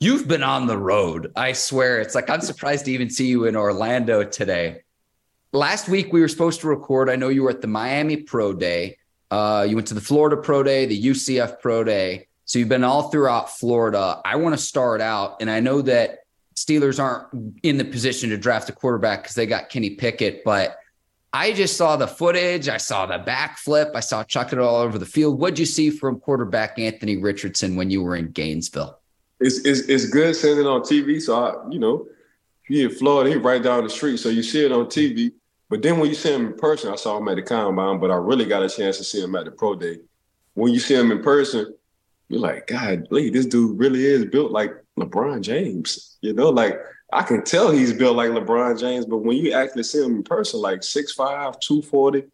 [0.00, 1.32] You've been on the road.
[1.34, 2.00] I swear.
[2.00, 4.82] It's like I'm surprised to even see you in Orlando today
[5.54, 7.08] last week we were supposed to record.
[7.08, 8.98] I know you were at the Miami Pro Day.
[9.30, 12.26] Uh, you went to the Florida Pro Day, the UCF Pro Day.
[12.44, 14.20] So you've been all throughout Florida.
[14.24, 16.18] I want to start out, and I know that
[16.54, 20.78] Steelers aren't in the position to draft a quarterback because they got Kenny Pickett, but
[21.32, 22.68] I just saw the footage.
[22.68, 23.96] I saw the backflip.
[23.96, 25.40] I saw chuck it all over the field.
[25.40, 29.00] What'd you see from quarterback Anthony Richardson when you were in Gainesville?
[29.40, 31.20] It's, it's, it's good seeing it on TV.
[31.20, 32.06] So, I, you know,
[32.62, 34.18] he in Florida, he right down the street.
[34.18, 35.32] So you see it on TV.
[35.68, 38.12] But then when you see him in person, I saw him at the combine, but
[38.12, 39.96] I really got a chance to see him at the pro day.
[40.54, 41.74] When you see him in person,
[42.28, 46.16] you're like, God, Lee, this dude really is built like LeBron James.
[46.20, 46.78] You know, like
[47.12, 50.22] I can tell he's built like LeBron James, but when you actually see him in
[50.22, 52.24] person, like 6'5, 240,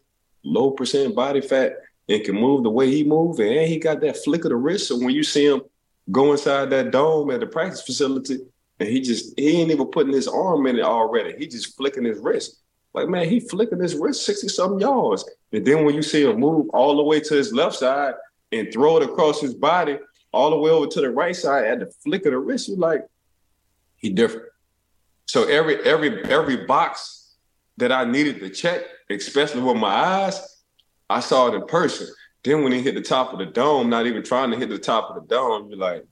[0.43, 1.73] low percent body fat,
[2.09, 4.87] and can move the way he moves, and he got that flick of the wrist.
[4.87, 5.61] So when you see him
[6.11, 8.39] go inside that dome at the practice facility,
[8.79, 11.37] and he just he ain't even putting his arm in it already.
[11.37, 12.61] He just flicking his wrist.
[12.93, 15.23] Like, man, he flicking his wrist 60 something yards.
[15.53, 18.15] And then when you see him move all the way to his left side
[18.51, 19.97] and throw it across his body
[20.31, 22.77] all the way over to the right side at the flick of the wrist, you're
[22.77, 23.05] like,
[23.97, 24.47] he different.
[25.25, 27.35] So every every every box
[27.77, 30.63] that I needed to check, especially with my eyes,
[31.09, 32.07] I saw it in person.
[32.43, 34.79] Then when he hit the top of the dome, not even trying to hit the
[34.79, 36.05] top of the dome, you're like,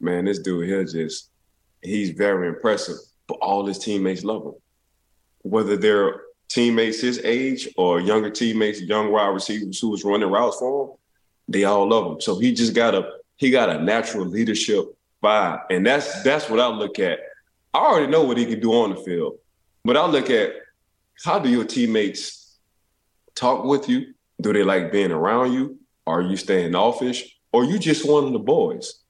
[0.00, 1.30] man, this dude here just
[1.82, 2.96] he's very impressive.
[3.26, 4.54] but all his teammates love him.
[5.42, 10.58] Whether they're teammates his age or younger teammates, young wide receivers who was running routes
[10.58, 10.96] for him,
[11.48, 12.20] they all love him.
[12.20, 15.62] So he just got a he got a natural leadership vibe.
[15.70, 17.18] And that's that's what I look at.
[17.72, 19.38] I already know what he can do on the field,
[19.84, 20.52] but I look at
[21.24, 22.56] how do your teammates
[23.34, 24.14] talk with you?
[24.40, 25.78] Do they like being around you?
[26.06, 27.36] Are you staying offish?
[27.52, 29.00] Or you just one of the boys?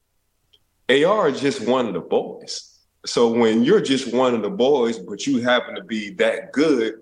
[0.89, 2.79] AR is just one of the boys.
[3.05, 6.95] So when you're just one of the boys, but you happen to be that good,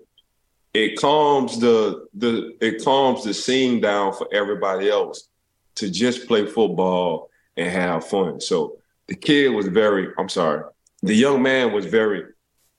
[0.72, 5.28] it calms the the it calms the scene down for everybody else
[5.76, 8.40] to just play football and have fun.
[8.40, 10.64] So the kid was very, I'm sorry,
[11.02, 12.24] the young man was very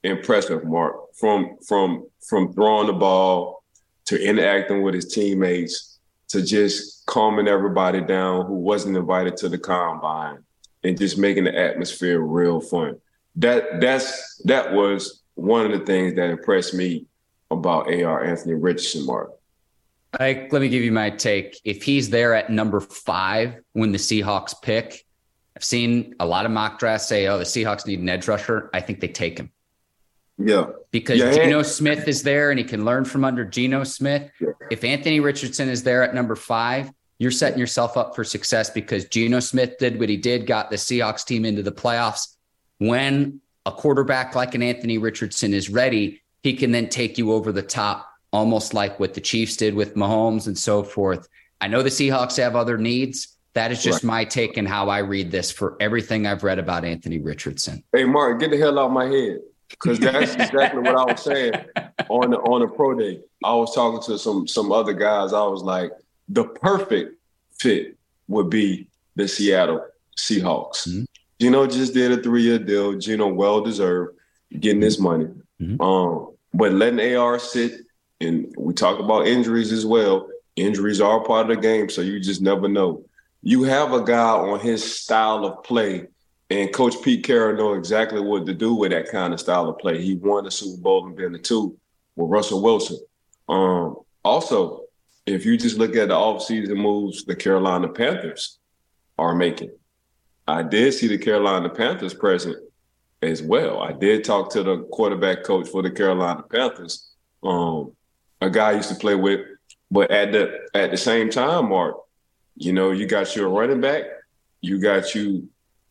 [0.02, 3.62] impressive, Mark, from from from throwing the ball
[4.06, 9.58] to interacting with his teammates to just calming everybody down who wasn't invited to the
[9.58, 10.38] combine
[10.82, 12.96] and just making the atmosphere real fun.
[13.36, 17.06] That that's that was one of the things that impressed me
[17.50, 19.30] about AR Anthony Richardson, Mark.
[20.18, 21.60] I, let me give you my take.
[21.64, 25.04] If he's there at number five when the Seahawks pick,
[25.56, 28.70] I've seen a lot of mock drafts say, "Oh, the Seahawks need an edge rusher."
[28.74, 29.50] I think they take him.
[30.38, 34.30] Yeah, because yeah, Geno Smith is there and he can learn from under Geno Smith.
[34.38, 34.50] Yeah.
[34.70, 39.06] If Anthony Richardson is there at number five, you're setting yourself up for success because
[39.06, 42.36] Geno Smith did what he did, got the Seahawks team into the playoffs.
[42.78, 47.50] When a quarterback like an Anthony Richardson is ready, he can then take you over
[47.50, 51.26] the top, almost like what the Chiefs did with Mahomes and so forth.
[51.62, 53.34] I know the Seahawks have other needs.
[53.54, 54.08] That is just right.
[54.08, 57.82] my take and how I read this for everything I've read about Anthony Richardson.
[57.94, 59.38] Hey, Mark, get the hell out of my head.
[59.70, 61.54] Because that's exactly what I was saying
[62.10, 63.20] on the on the pro day.
[63.42, 65.32] I was talking to some some other guys.
[65.32, 65.90] I was like,
[66.28, 67.18] the perfect
[67.58, 67.96] fit
[68.28, 69.82] would be the Seattle
[70.18, 70.86] Seahawks.
[70.86, 71.04] Mm-hmm.
[71.40, 72.98] Geno just did a three year deal.
[72.98, 74.18] Geno well deserved
[74.60, 75.28] getting his money.
[75.58, 75.80] Mm-hmm.
[75.80, 77.85] Um, but letting AR sit
[78.20, 80.28] and we talk about injuries as well.
[80.56, 83.04] Injuries are part of the game, so you just never know
[83.46, 86.08] you have a guy on his style of play,
[86.50, 89.78] and Coach Pete Carroll know exactly what to do with that kind of style of
[89.78, 90.02] play.
[90.02, 91.78] He won the Super Bowl and been the two
[92.16, 92.98] with Russell Wilson.
[93.48, 94.80] Um, also,
[95.26, 98.58] if you just look at the offseason moves the Carolina Panthers
[99.16, 99.70] are making,
[100.48, 102.56] I did see the Carolina Panthers present
[103.22, 103.80] as well.
[103.80, 107.12] I did talk to the quarterback coach for the Carolina Panthers,
[107.44, 107.92] um,
[108.46, 109.40] a guy I used to play with.
[109.90, 111.96] But at the at the same time, Mark,
[112.56, 114.04] you know, you got your running back,
[114.60, 115.48] you got you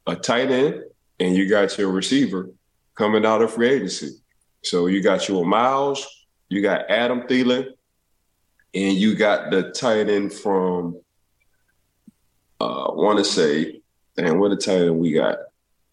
[0.07, 0.83] a tight end,
[1.19, 2.49] and you got your receiver
[2.95, 4.11] coming out of free agency.
[4.63, 6.07] So you got your Miles,
[6.49, 7.67] you got Adam Thielen,
[8.73, 10.99] and you got the tight end from
[12.59, 13.81] uh want to say,
[14.17, 15.37] and what a tight end we got?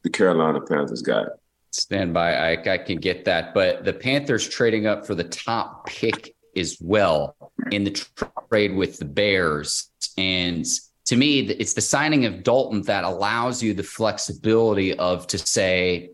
[0.03, 1.29] The Carolina Panthers got.
[1.71, 3.55] Stand by, I, I can get that.
[3.55, 7.37] But the Panthers trading up for the top pick as well
[7.71, 8.05] in the
[8.51, 9.91] trade with the Bears.
[10.17, 10.67] And
[11.07, 16.11] to me, it's the signing of Dalton that allows you the flexibility of to say,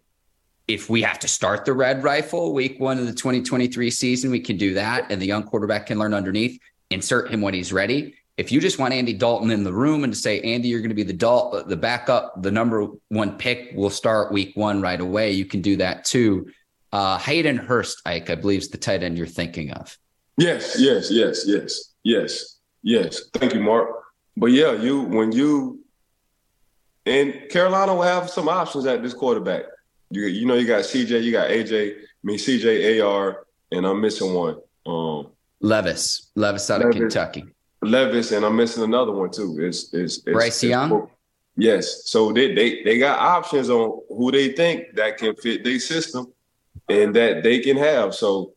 [0.66, 4.40] if we have to start the red rifle week one of the 2023 season, we
[4.40, 5.11] can do that.
[5.11, 8.14] And the young quarterback can learn underneath, insert him when he's ready.
[8.37, 10.90] If you just want Andy Dalton in the room and to say, Andy, you're going
[10.90, 15.01] to be the Dal- the backup, the number one pick, we'll start week one right
[15.01, 15.33] away.
[15.33, 16.46] You can do that too.
[16.92, 19.98] Uh, Hayden Hurst, Ike, I believe, is the tight end you're thinking of.
[20.38, 23.29] Yes, yes, yes, yes, yes, yes.
[23.35, 23.90] Thank you, Mark.
[24.37, 25.81] But yeah, you when you
[27.05, 29.64] and Carolina will have some options at this quarterback.
[30.11, 34.01] You you know you got CJ, you got AJ, I mean CJ AR, and I'm
[34.01, 34.59] missing one.
[34.87, 37.44] Um Levis, Levis out Levis, of Kentucky.
[37.83, 39.59] Levis, and I'm missing another one too.
[39.61, 41.09] Is is Bryce Young?
[41.57, 42.03] Yes.
[42.05, 46.33] So they they they got options on who they think that can fit their system
[46.88, 48.14] and that they can have.
[48.14, 48.55] So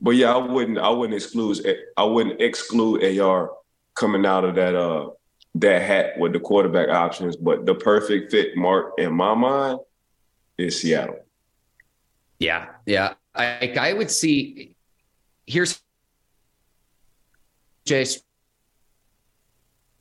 [0.00, 1.58] but yeah, I wouldn't I wouldn't exclude
[1.96, 3.50] I wouldn't exclude AR
[3.94, 5.10] coming out of that uh
[5.56, 7.36] that hat with the quarterback options.
[7.36, 9.80] But the perfect fit, Mark, in my mind,
[10.58, 11.24] is Seattle.
[12.38, 13.14] Yeah, yeah.
[13.34, 14.76] I I would see
[15.46, 15.80] here's
[17.86, 18.20] Jace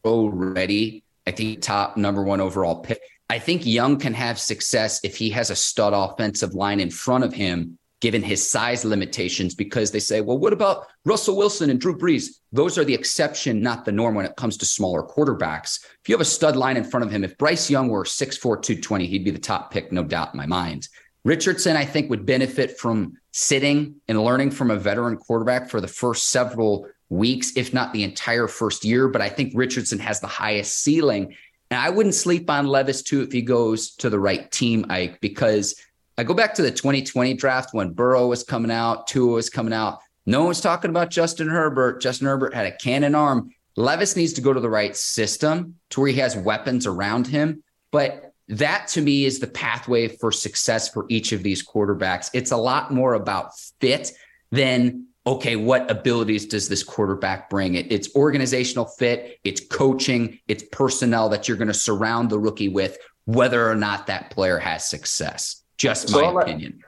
[0.03, 1.03] already.
[1.27, 2.99] I think top number one overall pick.
[3.29, 7.23] I think Young can have success if he has a stud offensive line in front
[7.23, 11.81] of him given his size limitations because they say, well, what about Russell Wilson and
[11.81, 12.35] Drew Brees?
[12.51, 15.83] Those are the exception, not the norm when it comes to smaller quarterbacks.
[16.01, 18.61] If you have a stud line in front of him, if Bryce Young were 6'4,
[18.61, 20.87] 220, he'd be the top pick, no doubt in my mind.
[21.23, 25.87] Richardson, I think, would benefit from sitting and learning from a veteran quarterback for the
[25.87, 29.07] first several weeks, if not the entire first year.
[29.07, 31.35] But I think Richardson has the highest ceiling.
[31.71, 35.19] And I wouldn't sleep on Levis too if he goes to the right team, Ike,
[35.21, 35.73] because
[36.17, 39.73] I go back to the 2020 draft when Burrow was coming out, Tua was coming
[39.73, 39.99] out.
[40.25, 42.01] No one was talking about Justin Herbert.
[42.01, 43.51] Justin Herbert had a cannon arm.
[43.75, 47.63] Levis needs to go to the right system to where he has weapons around him.
[47.91, 52.29] But that to me is the pathway for success for each of these quarterbacks.
[52.33, 54.11] It's a lot more about fit
[54.51, 57.73] than okay, what abilities does this quarterback bring?
[57.73, 62.69] It, it's organizational fit, it's coaching, it's personnel that you're going to surround the rookie
[62.69, 65.63] with, whether or not that player has success.
[65.77, 66.83] Just so my like, opinion.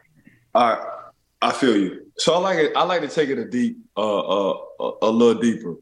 [0.54, 0.84] I
[1.42, 2.12] I feel you.
[2.18, 2.72] So I like it.
[2.76, 4.58] I like to take it a deep, uh, uh,
[5.02, 5.76] a little deeper.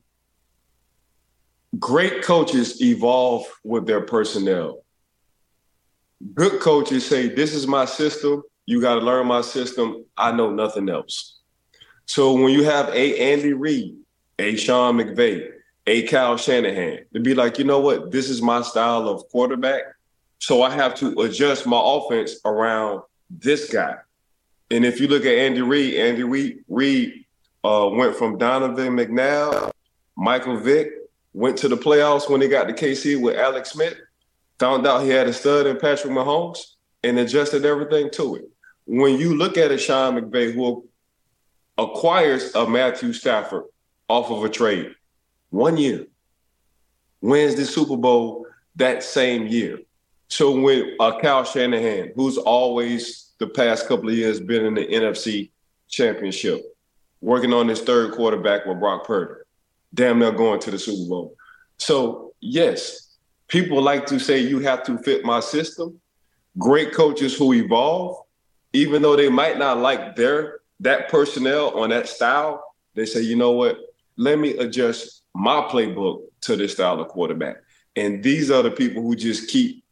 [1.80, 4.86] Great coaches evolve with their personnel
[6.34, 8.44] good coaches say, This is my system.
[8.66, 10.06] You got to learn my system.
[10.18, 11.40] I know nothing else.
[12.08, 13.96] So when you have a Andy Reid,
[14.40, 15.50] a Sean McVay,
[15.88, 19.84] a Kyle Shanahan, to be like, you know what, this is my style of quarterback.
[20.40, 23.96] So I have to adjust my offense around this guy.
[24.72, 27.26] And if you look at Andy Reid, Andy Reid, Reid
[27.64, 29.72] uh, went from Donovan McNabb,
[30.16, 30.90] Michael Vick,
[31.34, 33.98] went to the playoffs when they got to KC with Alex Smith
[34.60, 36.60] found out he had a stud in Patrick Mahomes
[37.04, 38.46] and adjusted everything to it.
[38.86, 40.88] When you look at a Sean McVay who
[41.78, 43.66] acquires a Matthew Stafford
[44.08, 44.94] off of a trade,
[45.50, 46.06] one year,
[47.22, 48.46] wins the Super Bowl
[48.76, 49.80] that same year.
[50.28, 54.86] So when uh, Kyle Shanahan, who's always the past couple of years been in the
[54.86, 55.52] NFC
[55.90, 56.62] Championship,
[57.22, 59.42] working on his third quarterback with Brock Purdy,
[59.94, 61.36] damn near going to the Super Bowl.
[61.78, 63.16] So yes,
[63.48, 66.00] people like to say you have to fit my system.
[66.58, 68.18] Great coaches who evolve,
[68.74, 72.64] even though they might not like their that personnel on that style,
[72.96, 73.78] they say, you know what?
[74.18, 77.58] Let me adjust my playbook to this style of quarterback.
[77.96, 79.85] And these are the people who just keep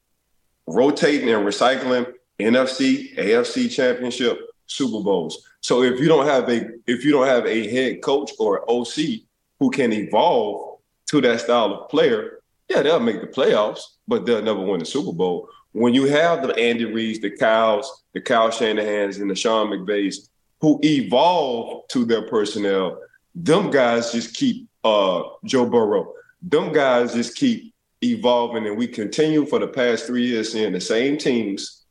[0.68, 5.50] rotating and recycling NFC, AFC championship, Super Bowls.
[5.62, 9.22] So if you don't have a if you don't have a head coach or OC
[9.60, 14.42] who can evolve to that style of player, yeah, they'll make the playoffs, but they'll
[14.42, 15.48] never win the Super Bowl.
[15.74, 20.30] When you have the Andy Reids, the Cows, the Kyle Shanahans, and the Sean McVays
[20.60, 23.00] who evolve to their personnel,
[23.36, 26.14] them guys just keep uh, Joe Burrow.
[26.42, 27.73] Them guys just keep
[28.04, 31.84] evolving, and we continue for the past three years seeing the same teams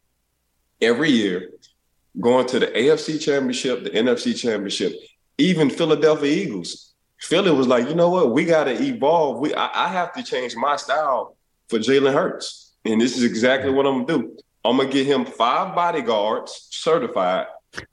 [0.81, 1.51] every year
[2.21, 4.93] going to the AFC Championship, the NFC Championship,
[5.39, 9.39] even Philadelphia Eagles Philly was like, you know what, we got to evolve.
[9.39, 11.37] We I, I, have to change my style
[11.69, 14.37] for Jalen Hurts, and this is exactly what I'm gonna do.
[14.65, 17.47] I'm gonna get him five bodyguards certified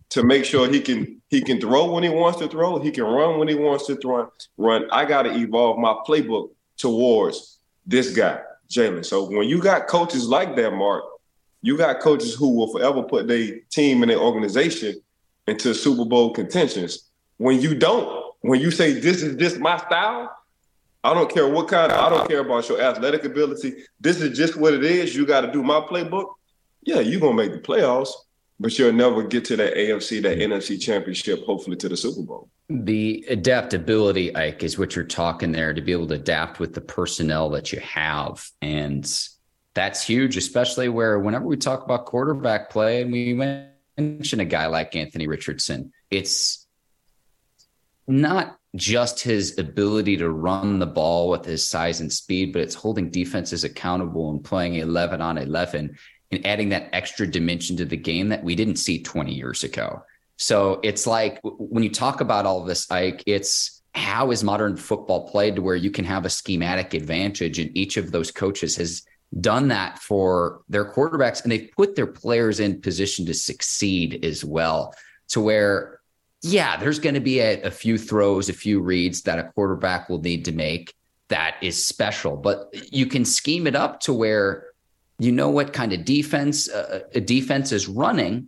[0.09, 3.03] to make sure he can he can throw when he wants to throw, he can
[3.03, 4.87] run when he wants to throw, run.
[4.91, 7.58] I got to evolve my playbook towards
[7.89, 9.03] this guy, Jalen.
[9.03, 11.03] So when you got coaches like that, Mark,
[11.61, 14.95] you got coaches who will forever put their team and their organization
[15.47, 17.09] into Super Bowl contentions.
[17.37, 20.33] When you don't, when you say this is just my style,
[21.03, 23.73] I don't care what kind of, I don't care about your athletic ability.
[23.99, 25.15] This is just what it is.
[25.15, 26.33] You got to do my playbook.
[26.83, 28.11] Yeah, you're to make the playoffs,
[28.59, 32.49] but you'll never get to that AFC, that NFC championship, hopefully to the Super Bowl.
[32.69, 36.81] The adaptability, Ike, is what you're talking there to be able to adapt with the
[36.81, 38.47] personnel that you have.
[38.61, 39.11] And
[39.73, 43.33] that's huge, especially where whenever we talk about quarterback play and we
[43.97, 46.67] mention a guy like Anthony Richardson, it's
[48.07, 52.75] not just his ability to run the ball with his size and speed, but it's
[52.75, 55.97] holding defenses accountable and playing 11 on 11
[56.31, 60.03] and adding that extra dimension to the game that we didn't see 20 years ago.
[60.39, 64.77] So it's like when you talk about all of this, Ike, it's how is modern
[64.77, 68.77] football played to where you can have a schematic advantage and each of those coaches
[68.77, 69.03] has
[69.41, 74.43] done that for their quarterbacks and they've put their players in position to succeed as
[74.43, 74.93] well
[75.27, 75.99] to where
[76.41, 80.07] yeah, there's going to be a, a few throws, a few reads that a quarterback
[80.07, 80.95] will need to make
[81.27, 84.67] that is special, but you can scheme it up to where
[85.19, 88.47] you know what kind of defense uh, a defense is running,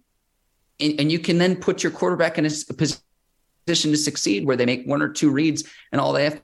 [0.82, 4.56] and, and, you can then put your quarterback in a, a position to succeed where
[4.56, 6.42] they make one or two reads and all they have to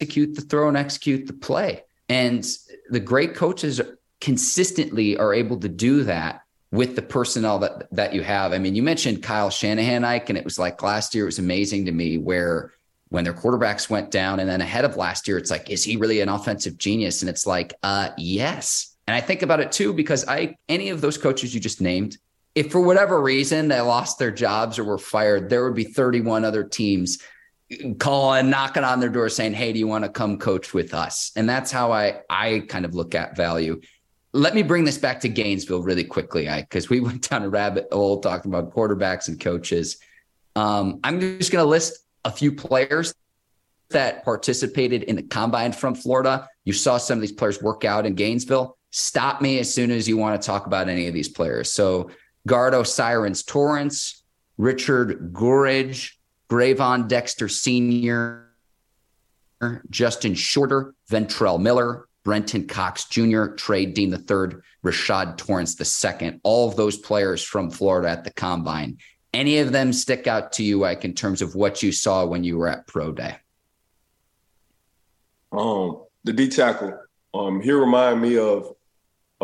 [0.00, 1.82] execute the throw and execute the play.
[2.08, 2.46] And
[2.90, 3.80] the great coaches
[4.20, 8.52] consistently are able to do that with the personnel that that you have.
[8.52, 11.38] I mean, you mentioned Kyle Shanahan, Ike, and it was like last year it was
[11.38, 12.72] amazing to me where
[13.10, 15.96] when their quarterbacks went down and then ahead of last year, it's like, is he
[15.96, 17.22] really an offensive genius?
[17.22, 18.93] And it's like, uh, yes.
[19.06, 22.18] And I think about it too, because I any of those coaches you just named,
[22.54, 26.44] if for whatever reason they lost their jobs or were fired, there would be 31
[26.44, 27.18] other teams
[27.98, 31.32] calling, knocking on their door saying, Hey, do you want to come coach with us?
[31.36, 33.80] And that's how I I kind of look at value
[34.34, 37.88] let me bring this back to Gainesville really quickly, because we went down a rabbit
[37.90, 39.96] hole talking about quarterbacks and coaches.
[40.56, 43.14] Um, I'm just going to list a few players
[43.90, 46.48] that participated in the combine from Florida.
[46.64, 48.76] You saw some of these players work out in Gainesville.
[48.96, 51.68] Stop me as soon as you want to talk about any of these players.
[51.68, 52.12] So,
[52.46, 54.22] guard O'Cyrus Torrence,
[54.56, 56.12] Richard Gouraige,
[56.48, 58.46] Gervon Dexter Sr.,
[59.90, 66.38] Justin Shorter, Ventrell Miller, Brenton Cox Jr., Trey Dean III, Rashad Torrence II.
[66.44, 68.98] All of those players from Florida at the combine.
[69.32, 72.44] Any of them stick out to you, like in terms of what you saw when
[72.44, 73.38] you were at Pro Day?
[75.50, 76.96] Um, the D tackle.
[77.34, 78.76] Um, he remind me of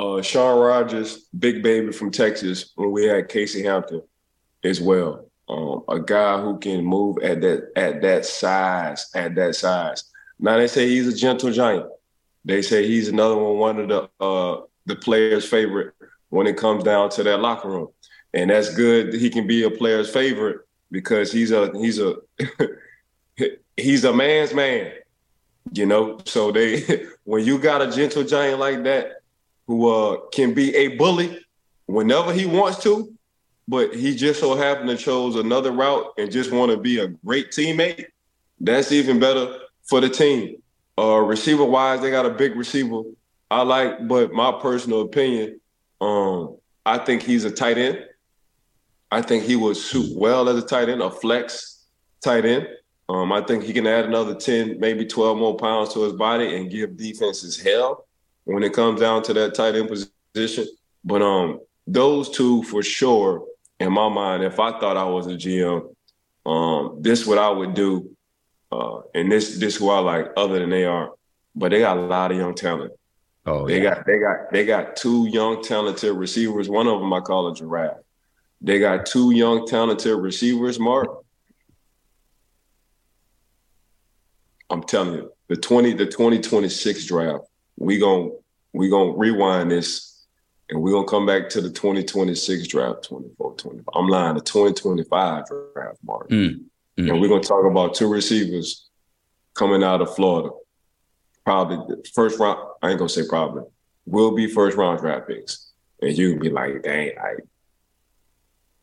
[0.00, 4.02] uh, Shaun Rogers, big baby from Texas, when we had Casey Hampton
[4.64, 5.26] as well.
[5.48, 10.04] Um, a guy who can move at that at that size, at that size.
[10.38, 11.86] Now they say he's a gentle giant.
[12.44, 15.92] They say he's another one, one of the uh, the players' favorite
[16.30, 17.88] when it comes down to that locker room,
[18.32, 19.12] and that's good.
[19.12, 22.14] He can be a player's favorite because he's a he's a
[23.76, 24.92] he's a man's man,
[25.72, 26.20] you know.
[26.24, 29.19] So they when you got a gentle giant like that
[29.70, 31.38] who uh, can be a bully
[31.86, 33.14] whenever he wants to,
[33.68, 37.06] but he just so happened to chose another route and just want to be a
[37.06, 38.06] great teammate.
[38.58, 40.56] That's even better for the team.
[40.98, 43.02] Uh, receiver wise, they got a big receiver.
[43.48, 45.60] I like, but my personal opinion,
[46.00, 48.04] um, I think he's a tight end.
[49.12, 51.84] I think he would suit well as a tight end, a flex
[52.24, 52.66] tight end.
[53.08, 56.56] Um, I think he can add another 10, maybe 12 more pounds to his body
[56.56, 58.08] and give defenses hell
[58.50, 60.66] when it comes down to that tight end position.
[61.04, 63.44] But um, those two for sure,
[63.78, 65.94] in my mind, if I thought I was a GM,
[66.46, 68.10] um, this what I would do
[68.72, 71.12] uh, and this this who I like other than they are,
[71.54, 72.92] but they got a lot of young talent.
[73.46, 73.94] Oh, they yeah.
[73.94, 76.68] got they got they got two young talented receivers.
[76.68, 77.98] One of them I call a giraffe.
[78.60, 80.78] They got two young talented receivers.
[80.78, 81.08] Mark,
[84.68, 87.44] I'm telling you, the twenty the twenty twenty six draft.
[87.76, 88.39] We going
[88.72, 90.26] we gonna rewind this,
[90.68, 93.04] and we're gonna come back to the twenty twenty six draft.
[93.04, 93.84] 24, 25.
[93.94, 94.36] I'm lying.
[94.36, 96.28] The twenty twenty five draft, Mark.
[96.30, 96.64] Mm.
[97.00, 97.10] Mm-hmm.
[97.10, 98.88] And we're going to talk about two receivers
[99.54, 100.50] coming out of Florida.
[101.44, 103.62] Probably first round, I ain't going to say probably,
[104.04, 105.72] will be first round draft picks.
[106.02, 107.34] And you be like, dang, I.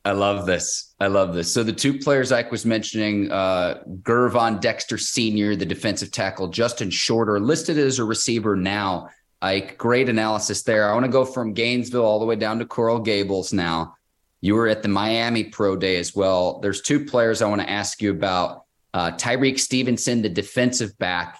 [0.05, 0.95] I love this.
[1.01, 1.53] I love this.
[1.53, 6.89] So the two players Ike was mentioning, uh, Gervon Dexter Sr., the defensive tackle, Justin
[6.89, 9.09] Shorter, listed as a receiver now.
[9.41, 10.89] Ike, great analysis there.
[10.89, 13.95] I want to go from Gainesville all the way down to Coral Gables now.
[14.41, 16.59] You were at the Miami Pro Day as well.
[16.59, 18.65] There's two players I want to ask you about.
[18.93, 21.39] Uh, Tyrique Stevenson, the defensive back.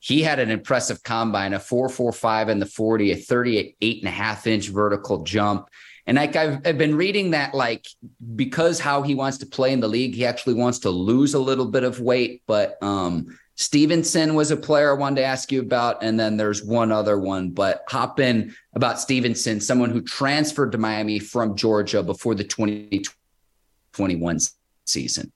[0.00, 4.46] He had an impressive combine, a 445 in the 40, a 38 and a half
[4.46, 5.68] inch vertical jump.
[6.06, 7.86] And like I've, I've been reading that, like,
[8.34, 11.38] because how he wants to play in the league, he actually wants to lose a
[11.38, 12.42] little bit of weight.
[12.46, 16.02] But um, Stevenson was a player I wanted to ask you about.
[16.02, 20.78] And then there's one other one, but hop in about Stevenson, someone who transferred to
[20.78, 24.38] Miami from Georgia before the 2021
[24.86, 25.30] season.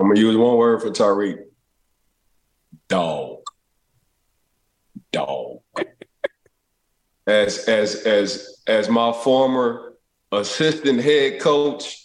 [0.00, 1.44] I'm to use one word for Tyrique
[2.88, 3.38] dog.
[5.12, 5.60] Dog.
[7.28, 9.92] as, as, as, as my former
[10.32, 12.04] assistant head coach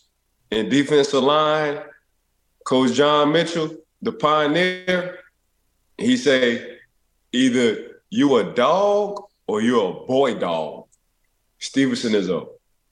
[0.51, 1.79] in defensive line,
[2.65, 5.21] Coach John Mitchell, the pioneer,
[5.97, 6.77] he say
[7.31, 10.85] either you a dog or you're a boy dog.
[11.59, 12.43] Stevenson is a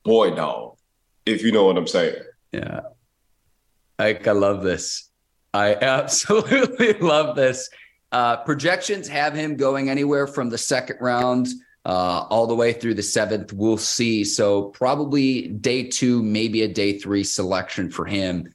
[0.04, 0.78] boy dog,
[1.26, 2.16] if you know what I'm saying.
[2.52, 2.82] Yeah.
[4.00, 5.10] I, I love this.
[5.54, 7.70] I absolutely love this.
[8.12, 11.48] Uh, projections have him going anywhere from the second round
[11.86, 13.54] uh, all the way through the seventh.
[13.54, 14.24] We'll see.
[14.24, 18.54] So probably day two, maybe a day three selection for him.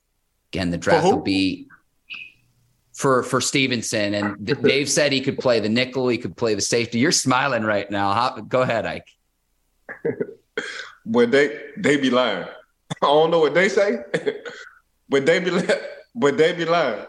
[0.52, 1.68] Again, the draft will be
[2.96, 4.14] for for Stevenson.
[4.14, 6.98] And Dave said he could play the nickel, he could play the safety.
[6.98, 8.12] You're smiling right now.
[8.12, 9.08] How, go ahead, Ike.
[11.06, 12.46] but they they be lying.
[13.02, 13.98] I don't know what they say,
[15.08, 15.50] but they be
[16.14, 17.06] but they be lying.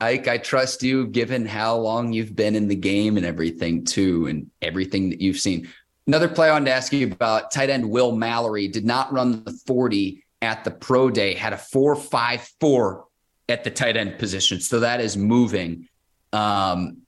[0.00, 4.26] Ike, I trust you given how long you've been in the game and everything too,
[4.26, 5.68] and everything that you've seen.
[6.06, 9.44] Another play I wanted to ask you about tight end Will Mallory did not run
[9.44, 13.07] the 40 at the pro day, had a 4.54
[13.48, 14.60] at the tight end position.
[14.60, 15.88] So that is moving.
[16.32, 16.98] Um,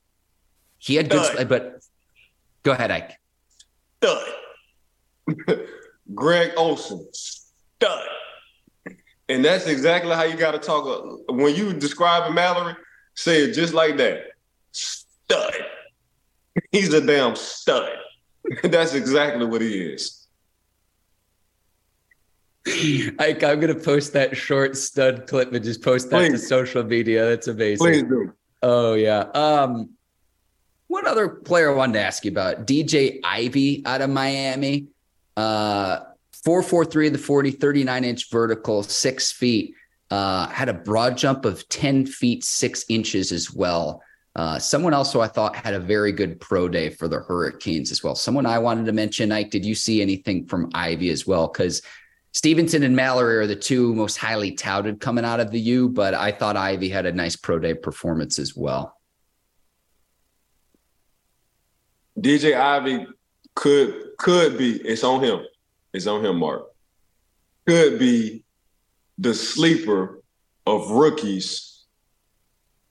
[0.79, 1.49] he had good, Stud.
[1.49, 1.81] but
[2.63, 3.19] go ahead, Ike.
[4.03, 4.27] Stud.
[6.15, 8.07] Greg Olsen, stud.
[9.29, 11.21] And that's exactly how you got to talk.
[11.29, 12.75] When you describe a Mallory,
[13.15, 14.23] say it just like that.
[14.73, 15.55] Stud.
[16.73, 17.93] He's a damn stud.
[18.65, 20.20] That's exactly what he is.
[23.19, 26.41] Ike, I'm gonna post that short stud clip and just post that Please.
[26.43, 27.25] to social media.
[27.27, 27.79] That's amazing.
[27.79, 28.33] Please do.
[28.63, 29.21] Oh yeah.
[29.35, 29.91] Um,
[30.89, 34.89] one other player I wanted to ask you about DJ Ivey out of Miami.
[35.37, 36.01] Uh,
[36.45, 39.75] 443 in the 40, 39 inch vertical, six feet.
[40.11, 44.03] Uh, had a broad jump of 10 feet, six inches as well.
[44.37, 47.91] Uh, someone else who I thought had a very good pro day for the Hurricanes
[47.91, 48.15] as well.
[48.15, 51.49] Someone I wanted to mention, Ike, did you see anything from Ivey as well?
[51.49, 51.83] Because
[52.33, 56.15] Stevenson and Mallory are the two most highly touted coming out of the U, but
[56.15, 58.97] I thought Ivey had a nice pro day performance as well.
[62.19, 63.07] DJ Ivey
[63.55, 65.41] could could be it's on him.
[65.93, 66.67] It's on him, Mark.
[67.67, 68.45] Could be
[69.19, 70.23] the sleeper
[70.67, 71.85] of rookies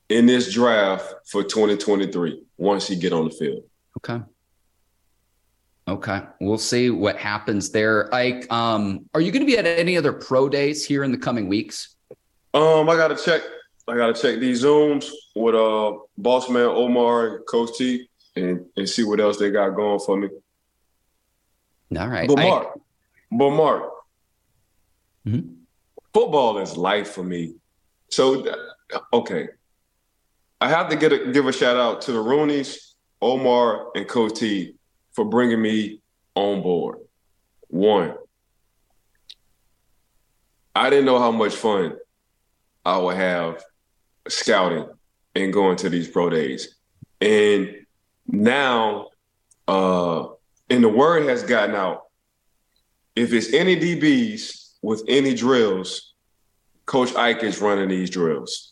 [0.09, 3.63] in this draft for 2023 once he get on the field.
[3.97, 4.23] Okay.
[5.89, 6.21] Okay.
[6.39, 8.13] We'll see what happens there.
[8.13, 11.17] Ike, um, are you going to be at any other pro days here in the
[11.17, 11.95] coming weeks?
[12.53, 13.41] Um, I gotta check.
[13.87, 19.03] I gotta check these zooms with uh boss man Omar Coach T and, and see
[19.03, 20.29] what else they got going for me.
[21.95, 22.27] All right.
[22.27, 22.79] But Mark, I...
[23.31, 23.91] but Mark,
[25.27, 25.53] mm-hmm.
[26.11, 27.53] football is life for me.
[28.09, 28.43] So,
[29.13, 29.49] okay,
[30.59, 34.39] I have to get a, give a shout out to the Rooneys, Omar, and Coach
[34.39, 34.75] T
[35.19, 36.01] for bringing me
[36.33, 36.99] on board.
[37.67, 38.15] One,
[40.73, 41.97] I didn't know how much fun
[42.85, 43.61] I would have
[44.29, 44.87] scouting
[45.35, 46.73] and going to these pro days.
[47.19, 47.85] And
[48.27, 49.09] now,
[49.67, 50.27] uh,
[50.69, 52.03] and the word has gotten out.
[53.13, 56.13] If it's any DBs with any drills,
[56.85, 58.71] Coach Ike is running these drills.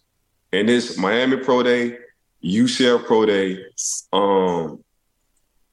[0.53, 1.97] And this Miami Pro Day,
[2.41, 3.65] UCF Pro Day,
[4.13, 4.81] um,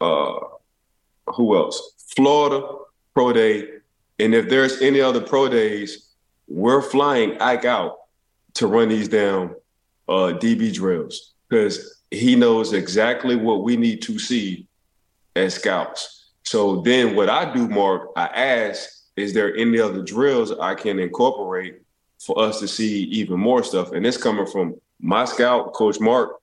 [0.00, 0.53] uh,
[1.34, 2.06] who else?
[2.16, 2.66] Florida
[3.14, 3.68] Pro Day.
[4.18, 6.10] And if there's any other pro days,
[6.46, 7.96] we're flying Ike out
[8.54, 9.54] to run these down
[10.08, 14.68] uh, DB drills because he knows exactly what we need to see
[15.34, 16.30] as scouts.
[16.44, 20.98] So then what I do, Mark, I ask, is there any other drills I can
[20.98, 21.80] incorporate
[22.20, 23.92] for us to see even more stuff?
[23.92, 26.40] And it's coming from my scout, Coach Mark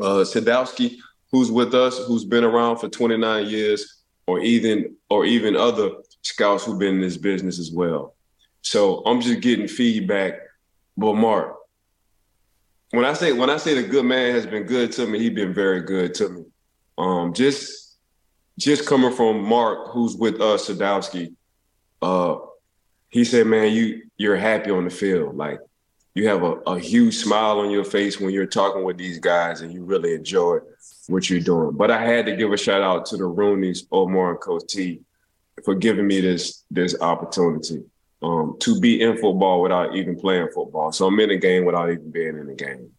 [0.00, 0.96] uh, Sadowski,
[1.30, 5.90] who's with us, who's been around for 29 years, or even or even other
[6.22, 8.14] scouts who've been in this business as well.
[8.62, 10.34] So I'm just getting feedback.
[10.96, 11.56] But Mark,
[12.90, 15.34] when I say when I say the good man has been good to me, he's
[15.34, 16.44] been very good to me.
[16.96, 17.96] Um, just
[18.58, 21.34] just coming from Mark, who's with us, Sadowski,
[22.00, 22.36] uh,
[23.08, 25.36] he said, "Man, you you're happy on the field.
[25.36, 25.58] Like
[26.14, 29.60] you have a, a huge smile on your face when you're talking with these guys,
[29.60, 30.58] and you really enjoy
[31.08, 34.32] what you're doing." But I had to give a shout out to the Rooneys, Omar
[34.32, 35.00] and Coach T,
[35.64, 37.84] for giving me this this opportunity
[38.22, 40.92] um, to be in football without even playing football.
[40.92, 42.90] So I'm in the game without even being in the game.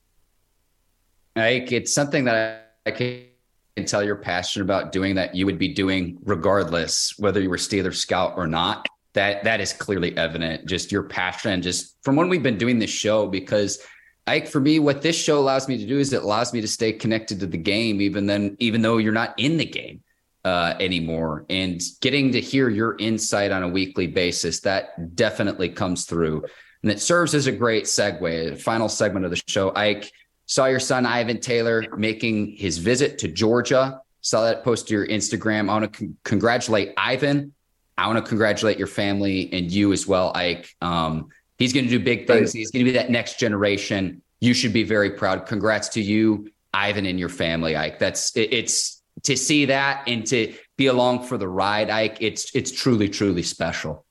[1.36, 5.74] Like it's something that I can tell you're passionate about doing that you would be
[5.74, 8.88] doing regardless whether you were Steeler scout or not.
[9.14, 10.66] That that is clearly evident.
[10.68, 13.80] Just your passion, just from when we've been doing this show, because
[14.28, 16.68] Ike, for me, what this show allows me to do is it allows me to
[16.68, 20.02] stay connected to the game, even then, even though you're not in the game
[20.44, 21.46] uh, anymore.
[21.50, 26.44] And getting to hear your insight on a weekly basis, that definitely comes through.
[26.82, 28.60] And it serves as a great segue.
[28.60, 29.72] Final segment of the show.
[29.76, 30.12] Ike
[30.48, 34.02] saw your son, Ivan Taylor, making his visit to Georgia.
[34.22, 35.70] Saw that post to your Instagram.
[35.70, 37.54] I want to con- congratulate Ivan.
[37.98, 40.68] I want to congratulate your family and you as well, Ike.
[40.82, 42.54] Um, he's going to do big things.
[42.54, 44.22] He's going to be that next generation.
[44.40, 45.46] You should be very proud.
[45.46, 48.00] Congrats to you, Ivan, and your family, Ike.
[48.00, 52.54] That's it, it's to see that and to be along for the ride, Ike, it's
[52.56, 54.06] it's truly, truly special.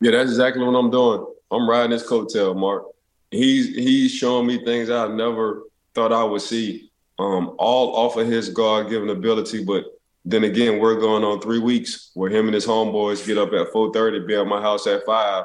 [0.00, 1.26] Yeah, that's exactly what I'm doing.
[1.50, 2.84] I'm riding this coattail, Mark.
[3.30, 6.90] He's he's showing me things I never thought I would see.
[7.18, 9.84] Um, all off of his God given ability, but
[10.24, 13.72] then again, we're going on three weeks where him and his homeboys get up at
[13.72, 15.44] 4:30, be at my house at five,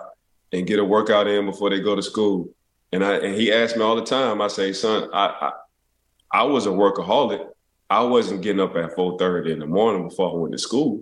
[0.52, 2.50] and get a workout in before they go to school.
[2.92, 4.42] And I and he asked me all the time.
[4.42, 5.52] I say, son, I I,
[6.40, 7.48] I was a workaholic.
[7.90, 11.02] I wasn't getting up at 4:30 in the morning before I went to school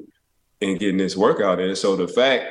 [0.62, 1.76] and getting this workout in.
[1.76, 2.46] So the fact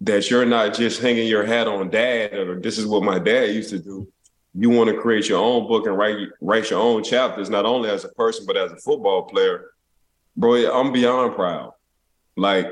[0.00, 3.54] that you're not just hanging your hat on dad or this is what my dad
[3.54, 4.08] used to do.
[4.56, 7.90] You want to create your own book and write write your own chapters, not only
[7.90, 9.70] as a person but as a football player.
[10.36, 11.72] Bro, I'm beyond proud.
[12.36, 12.66] Like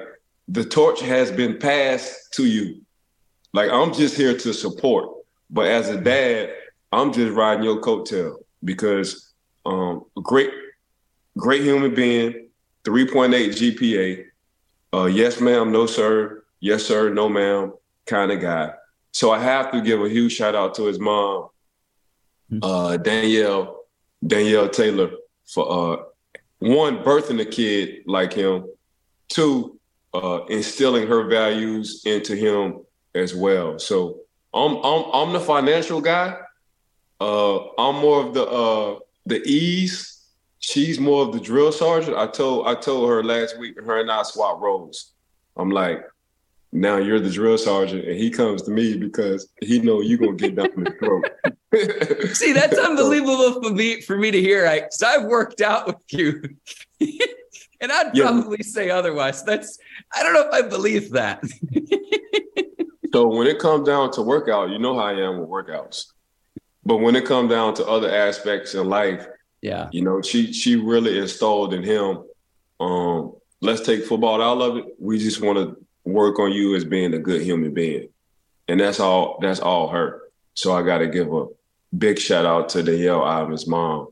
[0.48, 2.82] the torch has been passed to you.
[3.52, 5.10] Like I'm just here to support.
[5.50, 6.54] But as a dad,
[6.90, 9.32] I'm just riding your coattail because
[9.66, 10.50] um, great
[11.36, 12.48] great human being,
[12.84, 14.24] 3.8 GPA,
[14.94, 17.72] uh, yes, ma'am, no, sir, yes, sir, no, ma'am,
[18.06, 18.70] kind of guy.
[19.12, 21.48] So I have to give a huge shout out to his mom,
[22.50, 22.58] hmm.
[22.62, 23.84] uh, Danielle,
[24.26, 25.10] Danielle Taylor,
[25.46, 26.02] for uh,
[26.58, 28.66] one, birthing a kid like him,
[29.28, 29.78] two,
[30.14, 32.80] uh, instilling her values into him
[33.14, 33.78] as well.
[33.78, 34.20] So
[34.54, 36.36] I'm I'm I'm the financial guy.
[37.20, 40.08] Uh, I'm more of the uh, the ease.
[40.58, 42.16] She's more of the drill sergeant.
[42.16, 43.80] I told I told her last week.
[43.80, 45.12] Her and I swap roles.
[45.56, 46.04] I'm like,
[46.72, 50.34] now you're the drill sergeant, and he comes to me because he know you gonna
[50.34, 52.34] get down the throat.
[52.34, 54.66] See, that's unbelievable for me for me to hear.
[54.66, 56.42] I, so I've worked out with you,
[57.80, 58.24] and I'd yeah.
[58.24, 59.44] probably say otherwise.
[59.44, 59.78] That's
[60.14, 61.42] I don't know if I believe that.
[63.12, 66.06] so when it comes down to workout, you know how I am with workouts.
[66.84, 69.26] But when it comes down to other aspects in life,
[69.60, 72.24] yeah, you know, she she really installed in him.
[72.80, 74.86] Um, let's take football out of it.
[74.98, 78.08] We just want to work on you as being a good human being.
[78.68, 80.22] And that's all that's all her.
[80.54, 81.46] So I gotta give a
[81.96, 84.08] big shout out to Danielle Ivan's mom.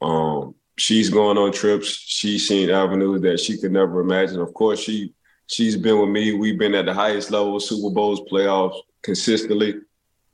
[0.00, 1.88] Um, she's going on trips.
[1.88, 4.40] She's seen avenues that she could never imagine.
[4.40, 5.12] Of course, she
[5.46, 6.34] she's been with me.
[6.34, 9.80] We've been at the highest level, Super Bowls, playoffs consistently.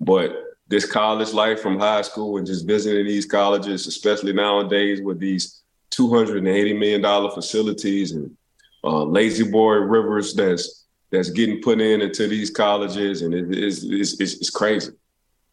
[0.00, 0.36] But
[0.68, 5.62] this college life from high school and just visiting these colleges, especially nowadays with these
[5.92, 8.36] $280 million facilities and
[8.84, 14.20] uh, La-Z-Boy rivers that's that's getting put in into these colleges, and it is it's,
[14.20, 14.92] it's, it's, crazy.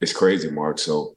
[0.02, 0.80] It's crazy, Mark.
[0.80, 1.16] So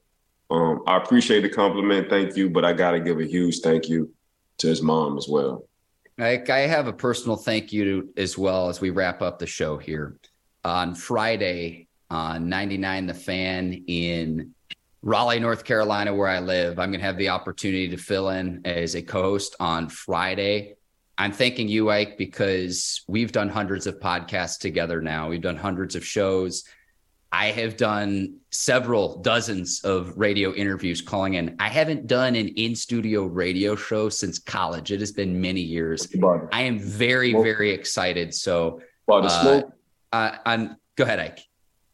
[0.49, 2.09] um, I appreciate the compliment.
[2.09, 4.13] Thank you, but I got to give a huge thank you
[4.59, 5.68] to his mom as well.
[6.19, 9.47] I, I have a personal thank you to, as well as we wrap up the
[9.47, 10.17] show here.
[10.65, 14.55] On Friday, on 99 The Fan in
[15.03, 18.63] Raleigh, North Carolina, where I live, I'm going to have the opportunity to fill in
[18.65, 20.75] as a co host on Friday
[21.21, 25.29] I'm thanking you, Ike, because we've done hundreds of podcasts together now.
[25.29, 26.63] We've done hundreds of shows.
[27.31, 31.57] I have done several dozens of radio interviews calling in.
[31.59, 34.93] I haven't done an in studio radio show since college.
[34.93, 36.07] It has been many years.
[36.53, 38.35] I am very, very excited.
[38.35, 39.63] So, uh,
[40.13, 41.41] uh, I'm, go ahead, Ike.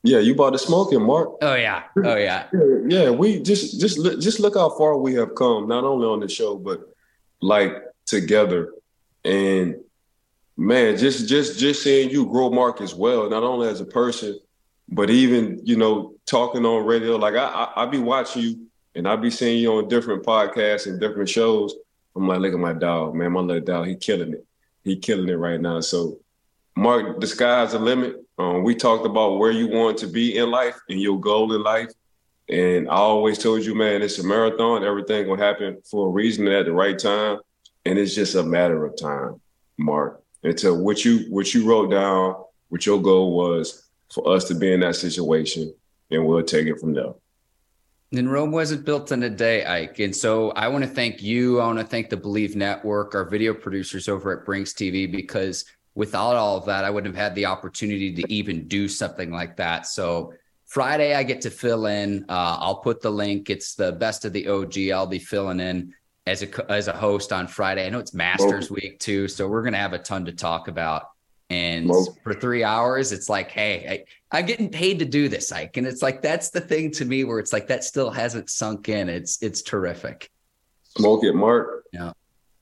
[0.05, 1.31] Yeah, you bought the smoking, Mark.
[1.41, 2.47] Oh yeah, oh yeah.
[2.53, 3.11] yeah, yeah.
[3.11, 6.57] We just just just look how far we have come, not only on the show,
[6.57, 6.81] but
[7.41, 7.73] like
[8.05, 8.73] together
[9.25, 9.77] and
[10.57, 14.39] man, just just just seeing you grow Mark as well, not only as a person,
[14.89, 17.17] but even you know talking on radio.
[17.17, 20.87] Like I I, I be watching you and I be seeing you on different podcasts
[20.87, 21.75] and different shows.
[22.17, 24.47] I'm like, look at my dog, man, my little dog, he killing it.
[24.85, 25.81] He killing it right now.
[25.81, 26.21] So,
[26.77, 28.17] Mark, the sky's the limit.
[28.39, 31.63] Um, we talked about where you want to be in life and your goal in
[31.63, 31.91] life.
[32.49, 34.85] And I always told you, man, it's a marathon.
[34.85, 37.39] Everything will happen for a reason at the right time
[37.85, 39.41] and it's just a matter of time,
[39.79, 40.23] Mark.
[40.43, 42.37] Until what you what you wrote down,
[42.69, 43.84] what your goal was
[44.15, 45.75] for us to be in that situation,
[46.11, 47.15] and we'll take it from there.
[48.13, 49.99] And Rome wasn't built in a day, Ike.
[49.99, 51.61] And so I want to thank you.
[51.61, 55.65] I want to thank the Bleav Network, our video producers over at Brinks TV, because
[55.97, 59.57] without all of that, I wouldn't have had the opportunity to even do something like
[59.57, 59.87] that.
[59.87, 60.33] So
[60.67, 62.25] Friday, I get to fill in.
[62.29, 63.51] Uh, I'll put the link.
[63.51, 64.91] It's the best of the OG.
[64.91, 65.93] I'll be filling in
[66.27, 67.87] as a as a host on Friday.
[67.87, 71.09] I know it's Masters Week too, so we're gonna have a ton to talk about.
[71.55, 71.91] And
[72.25, 75.87] for three hours, it's like, hey, I, am getting paid to do this, Ike, and
[75.87, 79.09] it's like that's the thing to me where it's like that still hasn't sunk in.
[79.09, 80.31] It's it's terrific.
[80.97, 81.85] Smoke it, Mark.
[81.93, 82.13] Yeah.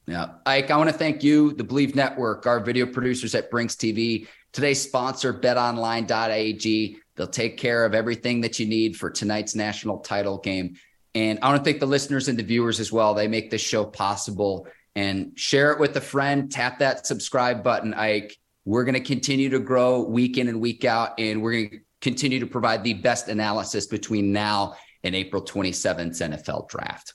[0.06, 0.32] Yeah.
[0.44, 4.26] Ike, I want to thank you, the Bleav Network, our video producers at Brinks TV.
[4.52, 6.98] Today's sponsor, betonline.ag.
[7.16, 10.76] They'll take care of everything that you need for tonight's national title game.
[11.14, 13.14] And I want to thank the listeners and the viewers as well.
[13.14, 14.66] They make this show possible.
[14.94, 16.50] And share it with a friend.
[16.50, 18.36] Tap that subscribe button, Ike.
[18.64, 21.78] We're going to continue to grow week in and week out, and we're going to
[22.00, 27.14] continue to provide the best analysis between now and April 27th NFL draft.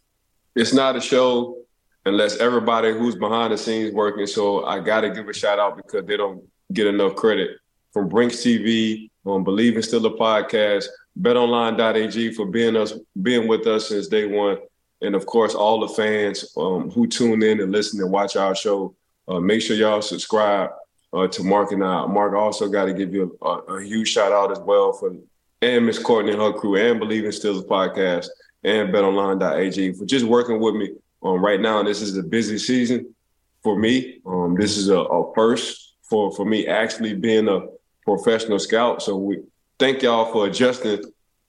[0.56, 1.60] It's not a show
[2.06, 4.26] unless everybody who's behind the scenes working.
[4.28, 6.44] So I got to give a shout out because they don't
[6.74, 7.58] get enough credit
[7.94, 10.86] from Brinks TV on Bleav in Steelers podcast
[11.20, 14.58] betonline.ag for being us being with us since day one.
[15.02, 18.56] And of course, all the fans um, who tune in and listen and watch our
[18.56, 18.96] show,
[19.28, 20.72] uh, make sure y'all subscribe
[21.14, 22.06] uh, to Mark and I.
[22.06, 25.16] Mark also got to give you a, a, huge shout out as well for
[25.62, 28.28] and Miss Courtney and her crew and Bleav in Steelers podcast
[28.64, 30.92] and betonline.ag for just working with me
[31.24, 31.82] um, right now.
[31.82, 33.14] This is a busy season
[33.64, 34.20] for me.
[34.26, 37.62] Um, this is a, a first for, for me actually being a
[38.06, 39.02] professional scout.
[39.02, 39.40] So we
[39.80, 41.04] thank y'all for adjusting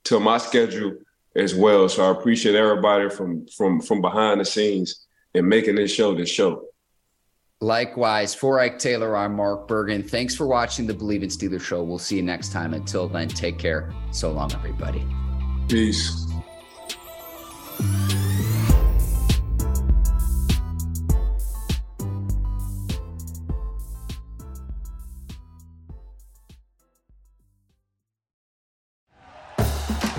[0.05, 0.97] to my schedule
[1.37, 1.89] as well.
[1.89, 6.31] So I appreciate everybody from from from behind the scenes and making this show this
[6.31, 6.65] show.
[7.61, 10.09] Likewise, for Ike Taylor, I'm Mark Bergin.
[10.09, 11.83] Thanks for watching the Bleav in Steelers show.
[11.83, 12.73] We'll see you next time.
[12.73, 13.93] Until then, take care.
[14.13, 15.05] So long, everybody.
[15.69, 16.28] Peace.